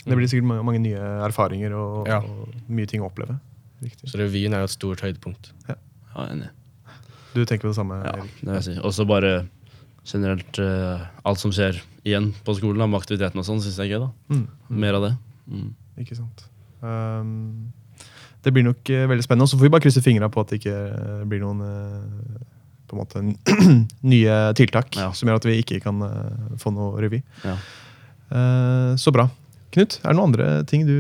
Det 0.04 0.18
blir 0.20 0.28
sikkert 0.28 0.50
mange, 0.52 0.66
mange 0.68 0.82
nye 0.84 1.10
erfaringer 1.26 1.74
og, 1.80 2.08
Ja. 2.12 2.20
og 2.20 2.54
mye 2.68 2.90
ting 2.92 3.02
å 3.04 3.08
oppleve. 3.10 3.40
Riktig. 3.84 4.12
Så 4.12 4.20
revyen 4.20 4.54
er 4.56 4.64
jo 4.64 4.70
et 4.70 4.76
stort 4.78 5.02
høydepunkt. 5.04 5.54
ja, 5.68 5.76
enig. 6.28 6.52
Du 7.34 7.44
tenker 7.46 7.66
på 7.68 7.72
det 7.72 7.78
samme? 7.80 8.00
Ja, 8.06 8.14
Erik? 8.20 8.34
det 8.42 8.48
vil 8.50 8.58
jeg 8.60 8.66
si. 8.70 8.76
Og 8.84 8.94
så 8.94 9.06
bare 9.10 9.34
generelt 10.06 10.60
eh, 10.60 11.06
alt 11.26 11.40
som 11.40 11.52
skjer 11.56 11.80
igjen 12.04 12.32
på 12.44 12.56
skolen, 12.58 12.82
da, 12.84 12.88
med 12.92 13.00
aktiviteten 13.00 13.40
og 13.40 13.46
sånn, 13.48 13.62
syns 13.64 13.78
jeg 13.80 13.90
er 13.92 13.96
gøy. 13.96 14.04
da. 14.04 14.36
Mm. 14.36 14.80
Mer 14.84 14.98
av 15.00 15.06
det. 15.08 15.14
Mm. 15.50 15.70
Ikke 16.04 16.18
sant. 16.20 16.44
Um, 16.84 17.72
det 18.44 18.52
blir 18.52 18.66
nok 18.68 18.90
eh, 18.92 19.06
veldig 19.08 19.24
spennende. 19.24 19.48
Og 19.48 19.54
så 19.54 19.58
får 19.60 19.70
vi 19.70 19.74
bare 19.78 19.86
krysse 19.86 20.04
fingra 20.04 20.28
på 20.34 20.44
at 20.44 20.52
det 20.52 20.60
ikke 20.62 20.76
eh, 20.76 21.22
blir 21.32 21.40
noen 21.46 21.62
eh, 21.64 22.42
på 22.92 22.98
en 22.98 23.02
måte 23.06 23.24
nye 24.14 24.36
tiltak 24.60 24.98
Ja. 25.00 25.12
som 25.16 25.30
gjør 25.32 25.40
at 25.40 25.48
vi 25.48 25.56
ikke 25.64 25.80
kan 25.86 26.04
få 26.62 26.74
noe 26.76 27.00
revy. 27.02 27.24
Ja. 27.48 27.56
Eh, 28.34 28.92
så 29.00 29.14
bra. 29.16 29.30
Knut, 29.74 29.96
er 30.04 30.12
det 30.12 30.18
noen 30.20 30.28
andre 30.30 30.48
ting 30.70 30.84
du 30.86 30.98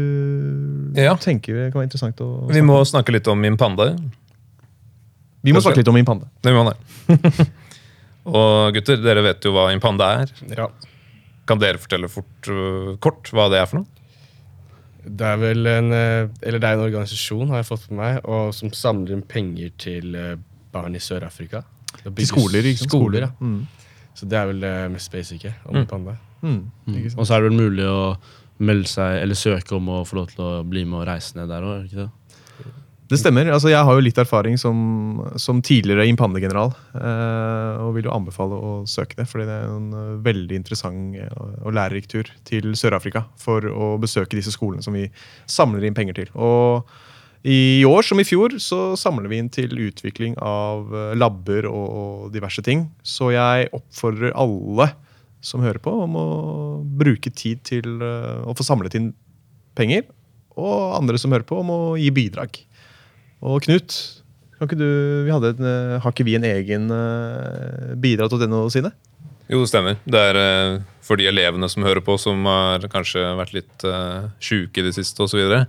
Ja. 0.97 1.13
tenker 1.21 1.67
kan 1.69 1.77
være 1.83 1.89
interessant 1.91 2.17
å 2.25 2.47
Vi 2.49 2.63
må 2.65 2.79
snakke 2.89 3.13
litt 3.13 3.27
om 3.29 3.37
min 3.43 3.57
pande. 3.59 3.91
Vi 5.43 5.53
må 5.55 5.61
snakke 5.63 5.81
litt 5.81 5.91
om 5.91 5.99
Impande. 5.99 6.29
Det 6.43 6.53
må 6.55 6.63
det. 6.69 7.47
Og 8.39 8.75
gutter, 8.75 9.01
dere 9.03 9.23
vet 9.25 9.43
jo 9.43 9.51
hva 9.55 9.67
Impande 9.75 10.07
er. 10.21 10.31
Ja. 10.55 10.69
Kan 11.49 11.59
dere 11.59 11.81
fortelle 11.81 12.07
fort, 12.11 12.47
uh, 12.47 12.93
kort 13.03 13.27
hva 13.35 13.49
det 13.51 13.59
er 13.59 13.67
for 13.67 13.81
noe? 13.81 14.03
Det 15.03 15.27
er 15.27 15.39
vel 15.41 15.67
en 15.67 15.91
eh, 15.91 16.29
Eller 16.47 16.61
det 16.63 16.67
er 16.69 16.77
en 16.77 16.85
organisasjon, 16.85 17.49
har 17.51 17.59
jeg 17.59 17.67
fått 17.67 17.89
med 17.89 17.97
meg, 17.99 18.19
og 18.23 18.53
som 18.55 18.71
samler 18.71 19.17
inn 19.17 19.23
penger 19.27 19.73
til 19.75 20.15
eh, 20.15 20.37
barn 20.71 20.95
i 20.95 21.01
Sør-Afrika. 21.03 21.59
Det 21.97 22.13
Til 22.21 22.29
skoler, 22.29 22.69
ikke 22.69 22.85
sant? 22.85 22.93
Skoler, 22.93 23.25
ja. 23.27 23.31
Mm. 23.43 23.89
Så 24.15 24.29
det 24.29 24.37
er 24.39 24.47
vel 24.47 24.63
det 24.63 24.71
mest 24.93 25.11
basice 25.11 25.51
om 25.67 25.83
panda. 25.89 26.15
Mm. 26.39 26.61
Ikke 26.87 27.11
sant? 27.11 27.19
Og 27.19 27.27
så 27.27 27.35
er 27.35 27.43
det 27.43 27.49
vel 27.51 27.59
mulig 27.59 27.89
å 27.89 27.99
melde 28.63 28.87
seg, 28.87 29.17
eller 29.25 29.37
søke 29.37 29.75
om 29.75 29.91
å 29.91 30.03
få 30.07 30.21
lov 30.21 30.31
til 30.31 30.45
å 30.45 30.51
bli 30.63 30.85
med 30.87 31.01
og 31.01 31.07
reise 31.09 31.35
ned 31.35 31.51
der 31.51 31.67
òg, 31.67 31.89
ikke 31.89 32.07
det? 33.09 33.19
Stemmer. 33.19 33.49
altså 33.51 33.71
Jeg 33.71 33.83
har 33.85 33.97
jo 33.97 34.03
litt 34.03 34.19
erfaring 34.19 34.57
som, 34.59 35.21
som 35.39 35.61
tidligere 35.65 36.07
Impande-general. 36.09 36.73
Eh, 36.95 37.83
og 37.83 37.95
vil 37.97 38.07
jo 38.07 38.15
anbefale 38.15 38.57
å 38.57 38.73
søke 38.89 39.17
det, 39.19 39.27
fordi 39.29 39.47
det 39.49 39.57
er 39.59 39.71
en 39.71 39.89
eh, 39.97 40.11
veldig 40.25 40.59
interessant 40.59 41.17
eh, 41.19 41.31
og, 41.61 41.71
lærerik 41.75 42.09
tur 42.11 42.29
til 42.47 42.73
Sør-Afrika 42.79 43.25
for 43.39 43.65
å 43.69 43.95
besøke 44.01 44.37
disse 44.37 44.53
skolene 44.55 44.85
som 44.85 44.95
vi 44.95 45.09
samler 45.49 45.85
inn 45.87 45.97
penger 45.97 46.21
til. 46.21 46.33
Og 46.33 46.89
i 47.43 47.83
år 47.83 48.05
som 48.07 48.21
i 48.23 48.27
fjor 48.27 48.55
så 48.63 48.93
samler 48.99 49.27
vi 49.27 49.41
inn 49.41 49.51
til 49.51 49.75
utvikling 49.89 50.37
av 50.39 50.93
eh, 50.95 51.15
labber 51.19 51.67
og, 51.69 51.87
og 51.87 52.35
diverse 52.35 52.63
ting. 52.65 52.87
Så 53.03 53.33
jeg 53.35 53.71
oppfordrer 53.75 54.35
alle 54.35 54.93
som 55.43 55.63
hører 55.63 55.81
på, 55.83 55.91
om 56.05 56.13
å 56.15 56.27
bruke 57.03 57.33
tid 57.35 57.65
til 57.67 57.99
å 57.99 58.53
få 58.55 58.63
samlet 58.63 58.95
inn 58.95 59.09
penger. 59.75 60.05
Og 60.55 60.93
andre 60.95 61.19
som 61.19 61.33
hører 61.33 61.43
på, 61.49 61.57
om 61.59 61.71
å 61.73 61.81
gi 61.99 62.13
bidrag. 62.15 62.61
Og 63.43 63.65
Knut, 63.65 63.95
du, 64.63 64.87
hadde 65.27 65.49
en, 65.51 65.65
eh, 65.67 65.97
har 65.99 66.13
ikke 66.13 66.23
vi 66.23 66.37
en 66.37 66.45
egen 66.47 66.87
uh, 66.87 67.91
denne 67.99 68.61
side? 68.71 68.91
Jo, 69.51 69.59
det 69.59 69.69
stemmer. 69.69 69.97
Det 70.07 70.19
er 70.29 70.37
øh, 70.39 70.81
for 71.03 71.19
de 71.19 71.27
elevene 71.27 71.67
som 71.67 71.83
hører 71.83 71.99
på, 71.99 72.15
som 72.17 72.45
har 72.47 72.85
kanskje 72.87 73.25
vært 73.35 73.51
litt 73.53 73.83
uh, 73.83 74.31
sjuke 74.39 74.79
i 74.79 74.85
det 74.85 74.93
siste 74.95 75.19
osv. 75.19 75.33
Så, 75.33 75.41
videre, 75.41 75.65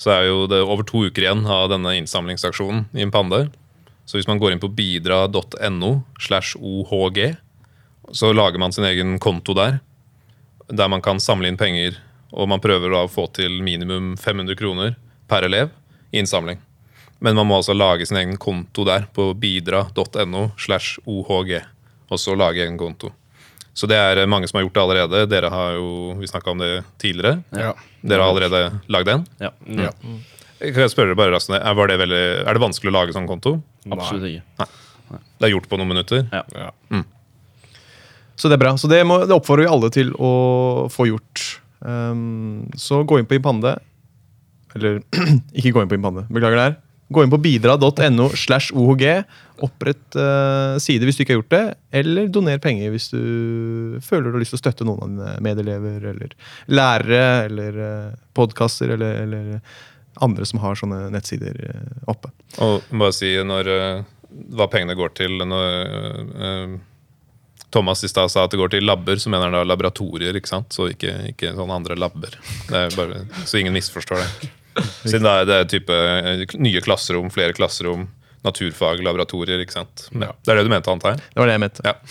så 0.00 0.14
er 0.14 0.22
jo 0.30 0.46
det 0.48 0.62
over 0.64 0.86
to 0.88 1.04
uker 1.04 1.26
igjen 1.26 1.44
av 1.44 1.68
denne 1.68 1.92
innsamlingsaksjonen 2.00 2.86
i 2.96 3.04
Impande. 3.04 3.50
Så 4.08 4.16
hvis 4.16 4.30
man 4.30 4.40
går 4.40 4.54
inn 4.54 4.62
på 4.62 4.72
bidra.no 4.72 5.90
slash 6.16 6.56
ohg, 6.56 7.20
så 8.16 8.32
lager 8.32 8.62
man 8.62 8.72
sin 8.72 8.88
egen 8.88 9.18
konto 9.20 9.52
der. 9.58 9.82
Der 10.72 10.88
man 10.88 11.04
kan 11.04 11.20
samle 11.20 11.52
inn 11.52 11.60
penger, 11.60 12.00
og 12.32 12.48
man 12.48 12.64
prøver 12.64 12.96
da 12.96 13.04
å 13.04 13.12
få 13.12 13.28
til 13.36 13.60
minimum 13.60 14.14
500 14.16 14.56
kroner 14.56 14.96
per 15.28 15.44
elev 15.44 15.68
i 16.08 16.22
innsamling. 16.22 16.64
Men 17.20 17.34
man 17.38 17.48
må 17.48 17.58
altså 17.58 17.74
lage 17.74 18.06
sin 18.06 18.18
egen 18.20 18.36
konto 18.38 18.84
der 18.86 19.08
på 19.14 19.32
bidra.no 19.34 20.50
slash 20.58 21.00
ohg. 21.06 21.54
Og 22.08 22.20
så 22.20 22.36
lage 22.38 22.62
egen 22.62 22.78
konto. 22.78 23.10
Så 23.78 23.86
det 23.90 23.98
er 23.98 24.26
mange 24.26 24.48
som 24.50 24.58
har 24.58 24.64
gjort 24.66 24.74
det 24.74 24.82
allerede. 24.82 25.26
Dere 25.30 25.50
har 25.52 25.76
jo, 25.76 26.14
Vi 26.18 26.26
snakka 26.26 26.50
om 26.50 26.58
det 26.62 26.84
tidligere. 26.98 27.42
Ja. 27.54 27.74
Dere 28.02 28.22
har 28.24 28.32
allerede 28.34 28.80
lagd 28.88 29.08
en. 29.08 29.26
Ja, 29.38 29.52
Ja. 29.66 29.92
Kan 30.58 30.82
jeg 30.82 30.90
spørre 30.90 31.12
dere 31.12 31.18
bare 31.20 31.30
raskt, 31.30 31.52
er, 31.54 31.86
det 31.86 31.98
veldig, 32.00 32.22
er 32.42 32.56
det 32.56 32.60
vanskelig 32.62 32.90
å 32.90 32.94
lage 32.96 33.14
sånn 33.14 33.28
konto? 33.30 33.60
absolutt 33.86 34.26
ikke. 34.26 34.66
Det 35.38 35.46
er 35.46 35.52
gjort 35.52 35.68
på 35.70 35.78
noen 35.78 35.92
minutter. 35.92 36.24
Ja. 36.34 36.42
Ja. 36.50 37.02
Så 38.38 38.50
det 38.50 38.58
er 38.58 38.62
bra. 38.64 38.72
Så 38.78 38.90
det, 38.90 38.98
må, 39.06 39.20
det 39.26 39.34
oppfordrer 39.34 39.66
vi 39.66 39.70
alle 39.70 39.90
til 39.94 40.10
å 40.18 40.32
få 40.90 41.06
gjort. 41.10 41.44
Um, 41.78 42.66
så 42.78 43.04
gå 43.06 43.20
inn 43.20 43.26
på 43.30 43.38
Impande. 43.38 43.76
Eller 44.74 45.00
ikke 45.58 45.72
gå 45.74 45.82
inn 45.82 45.90
på 45.90 45.98
Impande, 45.98 46.26
beklager 46.30 46.58
det 46.58 46.66
her. 46.66 46.76
Gå 47.08 47.24
inn 47.24 47.32
på 47.32 47.40
bidra.no 47.40 48.28
slash 48.36 48.74
ohg. 48.76 49.04
Opprett 49.64 50.16
uh, 50.18 50.76
side 50.82 51.08
hvis 51.08 51.18
du 51.18 51.24
ikke 51.24 51.34
har 51.34 51.40
gjort 51.40 51.54
det, 51.54 51.62
eller 52.00 52.28
doner 52.30 52.60
penger 52.62 52.92
hvis 52.94 53.08
du 53.10 53.98
føler 54.04 54.28
du 54.28 54.36
har 54.36 54.44
lyst 54.44 54.54
til 54.54 54.60
å 54.60 54.64
støtte 54.64 54.86
noen 54.86 55.00
av 55.02 55.08
dine 55.10 55.32
medelever, 55.48 56.04
eller 56.12 56.36
lærere, 56.70 57.22
eller 57.48 57.80
uh, 57.80 58.18
podkaster, 58.38 58.92
eller, 58.94 59.22
eller 59.24 59.56
andre 60.20 60.46
som 60.46 60.60
har 60.62 60.78
sånne 60.78 61.08
nettsider 61.14 61.58
uh, 61.64 62.12
oppe. 62.12 62.30
Og 62.64 62.86
bare 62.90 63.14
si 63.16 63.32
når, 63.46 63.72
eh, 63.72 64.04
hva 64.56 64.68
pengene 64.70 64.96
går 64.98 65.12
til 65.16 65.40
når 65.46 65.74
eh, 66.48 66.76
Thomas 67.74 68.02
i 68.04 68.10
stad 68.10 68.32
sa 68.32 68.46
at 68.46 68.54
det 68.54 68.60
går 68.60 68.72
til 68.72 68.86
labber, 68.88 69.20
så 69.20 69.30
mener 69.32 69.48
han 69.48 69.58
da 69.58 69.66
laboratorier, 69.68 70.36
ikke 70.38 70.50
sant? 70.50 70.72
Så 70.74 70.88
ikke, 70.94 71.12
ikke 71.34 71.52
sånne 71.56 71.76
andre 71.82 71.98
labber. 72.00 72.38
Er 72.72 72.94
bare, 72.96 73.26
så 73.44 73.60
ingen 73.60 73.76
misforstår 73.76 74.22
det. 74.22 74.50
Siden 75.04 75.26
det 75.26 75.32
er, 75.32 75.44
det 75.48 75.56
er 75.56 75.64
type 75.70 75.94
eh, 75.94 76.44
nye 76.60 76.80
klasserom, 76.84 77.30
flere 77.34 77.52
klasserom, 77.56 78.06
naturfag, 78.46 79.02
laboratorier, 79.04 79.58
ikke 79.64 79.78
sant. 79.80 79.96
Ja, 80.12 80.32
det 80.44 80.50
er 80.52 80.56
det 80.60 80.66
du 80.68 80.72
mente, 80.72 80.92
antar 80.92 81.10
jeg? 81.16 81.20
Det 81.32 81.38
var 81.42 81.48
det 81.50 81.56
jeg 81.56 81.64
mente. 81.64 81.80
Ja. 81.86 81.94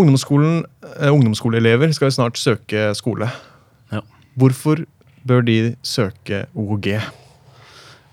Ungdomsskolen, 0.00 0.62
eh, 0.96 1.10
ungdomsskoleelever 1.12 1.90
skal 1.92 2.08
jo 2.08 2.16
snart 2.16 2.38
søke 2.40 2.80
skole. 2.96 3.28
Ja. 3.92 4.00
Hvorfor 4.40 4.80
bør 5.28 5.44
de 5.44 5.56
søke 5.84 6.46
OG? 6.56 6.86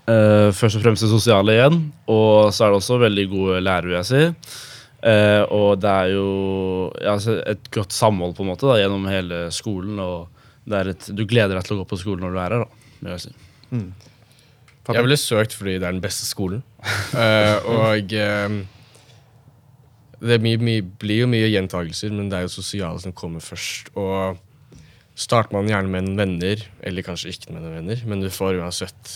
Eh, 0.08 0.48
først 0.56 0.78
og 0.78 0.84
fremst 0.84 1.04
det 1.04 1.10
sosiale 1.12 1.56
igjen, 1.56 1.78
og 2.08 2.52
så 2.52 2.64
er 2.64 2.72
det 2.72 2.80
også 2.80 3.00
veldig 3.00 3.26
gode 3.32 3.60
lærere, 3.64 3.90
vil 3.90 3.98
jeg 3.98 4.08
si. 4.08 4.22
Eh, 5.08 5.42
og 5.54 5.80
det 5.80 5.90
er 5.90 6.08
jo 6.16 6.28
ja, 6.98 7.12
altså 7.14 7.36
et 7.46 7.68
godt 7.70 7.94
samhold 7.94 8.34
på 8.34 8.42
en 8.42 8.50
måte 8.50 8.66
da, 8.66 8.78
gjennom 8.80 9.06
hele 9.08 9.44
skolen. 9.54 10.00
og 10.02 10.26
et, 10.68 11.08
Du 11.16 11.24
gleder 11.28 11.56
deg 11.56 11.66
til 11.66 11.76
å 11.76 11.82
gå 11.82 11.88
på 11.90 12.00
skolen 12.00 12.26
når 12.26 12.34
du 12.34 12.40
er 12.40 12.56
her. 12.56 12.64
da, 12.64 12.90
vil 13.00 13.14
jeg 13.14 13.24
si. 13.26 13.34
Jeg 14.88 15.04
ville 15.04 15.20
søkt 15.20 15.54
fordi 15.56 15.76
det 15.76 15.84
er 15.84 15.94
den 15.94 16.04
beste 16.04 16.24
skolen. 16.24 16.62
uh, 17.12 17.56
og 17.76 18.12
eh, 18.16 18.58
det 20.18 20.34
er 20.34 20.42
mye, 20.42 20.58
mye, 20.58 20.84
blir 21.02 21.22
jo 21.22 21.30
mye 21.30 21.50
gjentagelser, 21.52 22.14
men 22.14 22.30
det 22.30 22.38
er 22.38 22.46
jo 22.46 22.54
sosiale 22.56 23.00
som 23.02 23.14
kommer 23.16 23.44
først. 23.44 23.92
Og 24.00 24.38
starter 25.18 25.54
man 25.54 25.68
gjerne 25.70 25.92
med 25.92 26.06
en 26.06 26.18
venner, 26.18 26.64
eller 26.86 27.06
kanskje 27.06 27.34
ikke 27.34 27.52
med 27.52 27.62
noen 27.62 27.76
venner, 27.80 28.02
men 28.08 28.24
du 28.24 28.30
får 28.32 28.58
uansett 28.62 29.12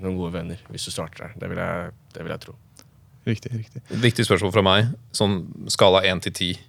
noen 0.00 0.16
gode 0.16 0.32
venner 0.38 0.60
hvis 0.72 0.88
du 0.88 0.94
starter 0.94 1.26
der. 1.26 1.36
Det 1.42 1.52
vil 1.52 1.60
jeg, 1.60 1.92
det 2.16 2.24
vil 2.24 2.34
jeg 2.34 2.44
tro. 2.46 2.56
Riktig, 3.28 3.52
riktig. 3.52 3.82
Viktig 4.02 4.24
spørsmål 4.26 4.54
fra 4.54 4.64
meg. 4.64 4.94
Sånn 5.14 5.42
skala 5.70 6.00
1 6.08 6.24
til 6.26 6.34
10. 6.56 6.64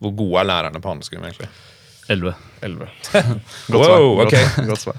Hvor 0.00 0.16
gode 0.16 0.40
er 0.40 0.48
lærerne 0.48 0.80
på 0.80 0.90
handelsskolen 0.90 1.28
egentlig? 1.28 1.50
Elleve. 2.10 2.34
Godt 3.72 3.84
svar. 3.86 4.00
Wow, 4.02 4.22
okay. 4.24 4.42
Godt, 4.66 4.82
svar. 4.82 4.96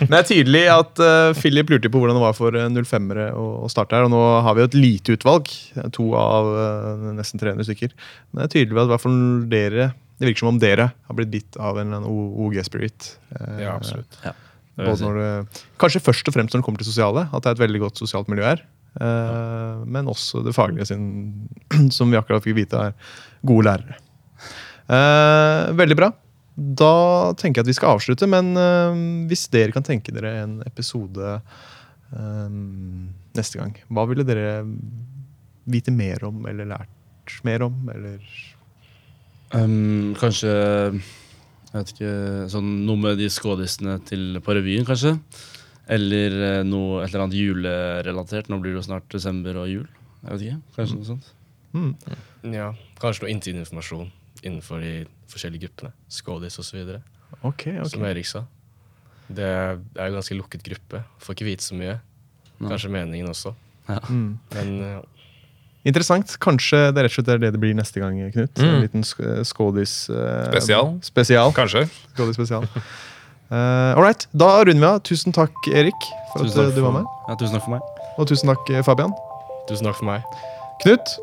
Men 0.00 0.12
det 0.14 0.20
er 0.20 0.28
tydelig 0.28 0.62
at 0.72 1.02
uh, 1.02 1.32
Philip 1.36 1.72
lurte 1.74 1.90
på 1.92 2.02
hvordan 2.02 2.16
det 2.16 2.22
var 2.22 2.36
for 2.38 2.56
uh, 2.56 2.68
05-ere 2.70 3.32
å, 3.36 3.46
å 3.66 3.70
starte 3.72 3.98
her. 3.98 4.06
Og 4.06 4.12
nå 4.14 4.20
har 4.46 4.56
vi 4.56 4.62
jo 4.62 4.68
et 4.70 4.78
lite 4.78 5.16
utvalg. 5.18 5.50
To 5.98 6.12
av 6.18 6.52
uh, 6.54 7.10
nesten 7.18 7.42
300 7.42 7.68
stykker. 7.68 7.96
Men 8.30 8.42
det 8.42 8.48
er 8.48 8.54
tydelig 8.56 8.86
at 8.86 9.08
i 9.10 9.18
dere 9.52 9.90
det 10.22 10.28
virker 10.28 10.44
som 10.44 10.52
om 10.52 10.58
dere 10.62 10.92
har 10.94 11.16
blitt 11.18 11.32
bitt 11.32 11.56
av 11.58 11.80
en 11.82 11.96
OG-spirit. 12.06 13.08
Ja, 13.58 13.72
absolutt. 13.74 14.20
Ja, 14.22 14.36
det 14.78 14.86
Både 14.86 15.02
når 15.02 15.16
det, 15.18 15.62
kanskje 15.82 16.00
først 16.04 16.28
og 16.30 16.36
fremst 16.36 16.54
når 16.54 16.62
det 16.62 16.66
kommer 16.68 16.78
til 16.78 16.88
sosiale, 16.92 17.24
at 17.26 17.42
det 17.42 17.50
er 17.50 17.56
et 17.56 17.62
veldig 17.64 17.80
godt 17.82 17.98
sosialt 18.04 18.30
miljø 18.30 18.46
her. 18.46 18.62
Eh, 19.00 19.82
Men 19.86 20.10
også 20.12 20.44
det 20.46 20.54
faglige, 20.56 20.86
sin, 20.86 21.48
som 21.96 22.12
vi 22.12 22.20
akkurat 22.20 22.44
fikk 22.44 22.60
vite, 22.60 22.78
er 22.78 22.94
gode 23.42 23.66
lærere. 23.66 23.98
Uh, 24.92 25.72
veldig 25.78 25.96
bra. 25.96 26.08
Da 26.56 27.32
tenker 27.40 27.60
jeg 27.60 27.64
at 27.64 27.70
vi 27.70 27.76
skal 27.78 27.96
avslutte, 27.96 28.28
men 28.28 28.52
eh, 28.60 29.02
hvis 29.30 29.46
dere 29.52 29.72
kan 29.72 29.86
tenke 29.86 30.12
dere 30.12 30.34
en 30.42 30.58
episode 30.68 31.36
eh, 31.38 32.56
neste 33.38 33.60
gang, 33.60 33.76
hva 33.88 34.04
ville 34.10 34.26
dere 34.28 34.62
vite 35.72 35.94
mer 35.94 36.24
om, 36.28 36.42
eller 36.50 36.68
lært 36.74 37.38
mer 37.46 37.68
om, 37.68 37.78
eller 37.92 38.24
Um, 39.52 40.14
kanskje 40.16 40.48
jeg 41.72 41.74
vet 41.74 41.90
ikke, 41.92 42.12
sånn 42.52 42.70
noe 42.86 43.00
med 43.00 43.18
de 43.20 43.26
skådisene 43.32 43.98
til, 44.08 44.38
på 44.44 44.54
revyen, 44.56 44.84
kanskje. 44.88 45.14
Eller 45.92 46.36
eh, 46.36 46.62
noe, 46.68 47.02
et 47.02 47.10
eller 47.10 47.26
annet 47.26 47.36
julerelatert. 47.36 48.48
Nå 48.48 48.58
blir 48.60 48.72
det 48.72 48.82
jo 48.82 48.86
snart 48.90 49.08
desember 49.12 49.56
og 49.60 49.68
jul. 49.68 49.86
Jeg 50.22 50.30
vet 50.30 50.44
ikke, 50.46 50.58
kanskje 50.76 50.98
noe 50.98 51.08
sånt. 51.08 51.30
Ja, 52.52 52.70
kanskje 53.00 53.26
noe 53.26 53.32
innsideinformasjon 53.32 54.08
innenfor 54.42 54.82
de 54.82 55.06
forskjellige 55.32 55.66
gruppene. 55.68 55.92
Skådis 56.12 56.58
osv. 56.60 56.82
Okay, 57.42 57.78
okay. 57.78 57.88
Som 57.88 58.04
Erik 58.04 58.28
sa. 58.28 58.44
Det 59.32 59.46
er 59.48 59.78
jo 60.10 60.16
ganske 60.18 60.36
lukket 60.36 60.64
gruppe. 60.66 61.02
Får 61.22 61.36
ikke 61.36 61.48
vite 61.48 61.64
så 61.64 61.78
mye. 61.78 61.96
Kanskje 62.62 62.90
meningen 62.92 63.30
også. 63.32 63.54
Mm. 63.88 64.38
Men 64.54 64.74
ja. 64.82 65.00
Interessant. 65.88 66.36
Kanskje 66.38 66.78
det 66.94 67.02
rett 67.02 67.10
og 67.10 67.16
slett 67.16 67.30
er 67.32 67.40
det 67.42 67.48
det 67.56 67.60
blir 67.62 67.74
neste 67.74 67.98
gang, 68.02 68.20
Knut. 68.34 68.60
En 68.62 68.84
liten 68.84 69.02
sk- 69.02 69.40
skådis... 69.48 69.94
Uh, 70.12 70.44
Spesial. 70.52 70.92
Spesial. 71.02 71.50
Kanskje. 71.56 71.88
Skådis 72.12 72.38
spesial. 72.38 72.68
Uh, 73.50 73.92
all 73.98 74.04
right, 74.04 74.28
da 74.32 74.62
runder 74.62 74.78
vi 74.78 74.86
av. 74.92 75.00
Tusen 75.04 75.34
takk, 75.34 75.58
Erik, 75.74 76.06
for 76.30 76.46
Tusen 76.46 76.52
at 76.54 76.54
takk 76.60 76.70
eh, 76.70 76.76
du 76.78 76.86
var 76.86 76.94
med. 77.00 77.10
Ja, 77.28 77.34
tusen 77.40 77.58
takk 77.58 77.66
for 77.66 77.74
meg. 77.74 78.06
Og 78.16 78.30
tusen 78.30 78.52
takk, 78.52 78.70
eh, 78.70 78.84
Fabian. 78.86 79.12
tusen 79.68 79.90
takk 79.90 79.98
for 79.98 80.08
meg. 80.12 80.22
Knut. 80.84 81.16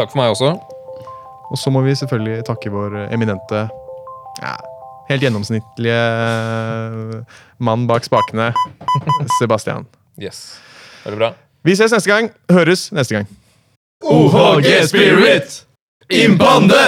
Takk 0.00 0.10
for 0.12 0.18
meg 0.24 0.34
også. 0.34 0.50
Og 1.52 1.58
så 1.60 1.70
må 1.70 1.82
vi 1.84 1.94
selvfølgelig 1.96 2.44
takke 2.48 2.72
vår 2.72 2.94
eminente 3.12 3.66
ja, 4.40 4.54
Helt 5.10 5.24
gjennomsnittlige 5.26 5.98
eh, 5.98 7.40
mann 7.60 7.84
bak 7.90 8.06
spakene, 8.06 8.52
Sebastian. 9.40 9.84
Yes. 10.16 10.60
Veldig 11.04 11.18
bra. 11.18 11.32
Vi 11.66 11.76
ses 11.76 11.92
neste 11.92 12.10
gang. 12.10 12.30
Høres 12.50 12.86
neste 12.96 13.18
gang. 13.18 13.28
OHG 14.02 14.70
Spirit! 14.88 15.64
Innbande! 16.10 16.80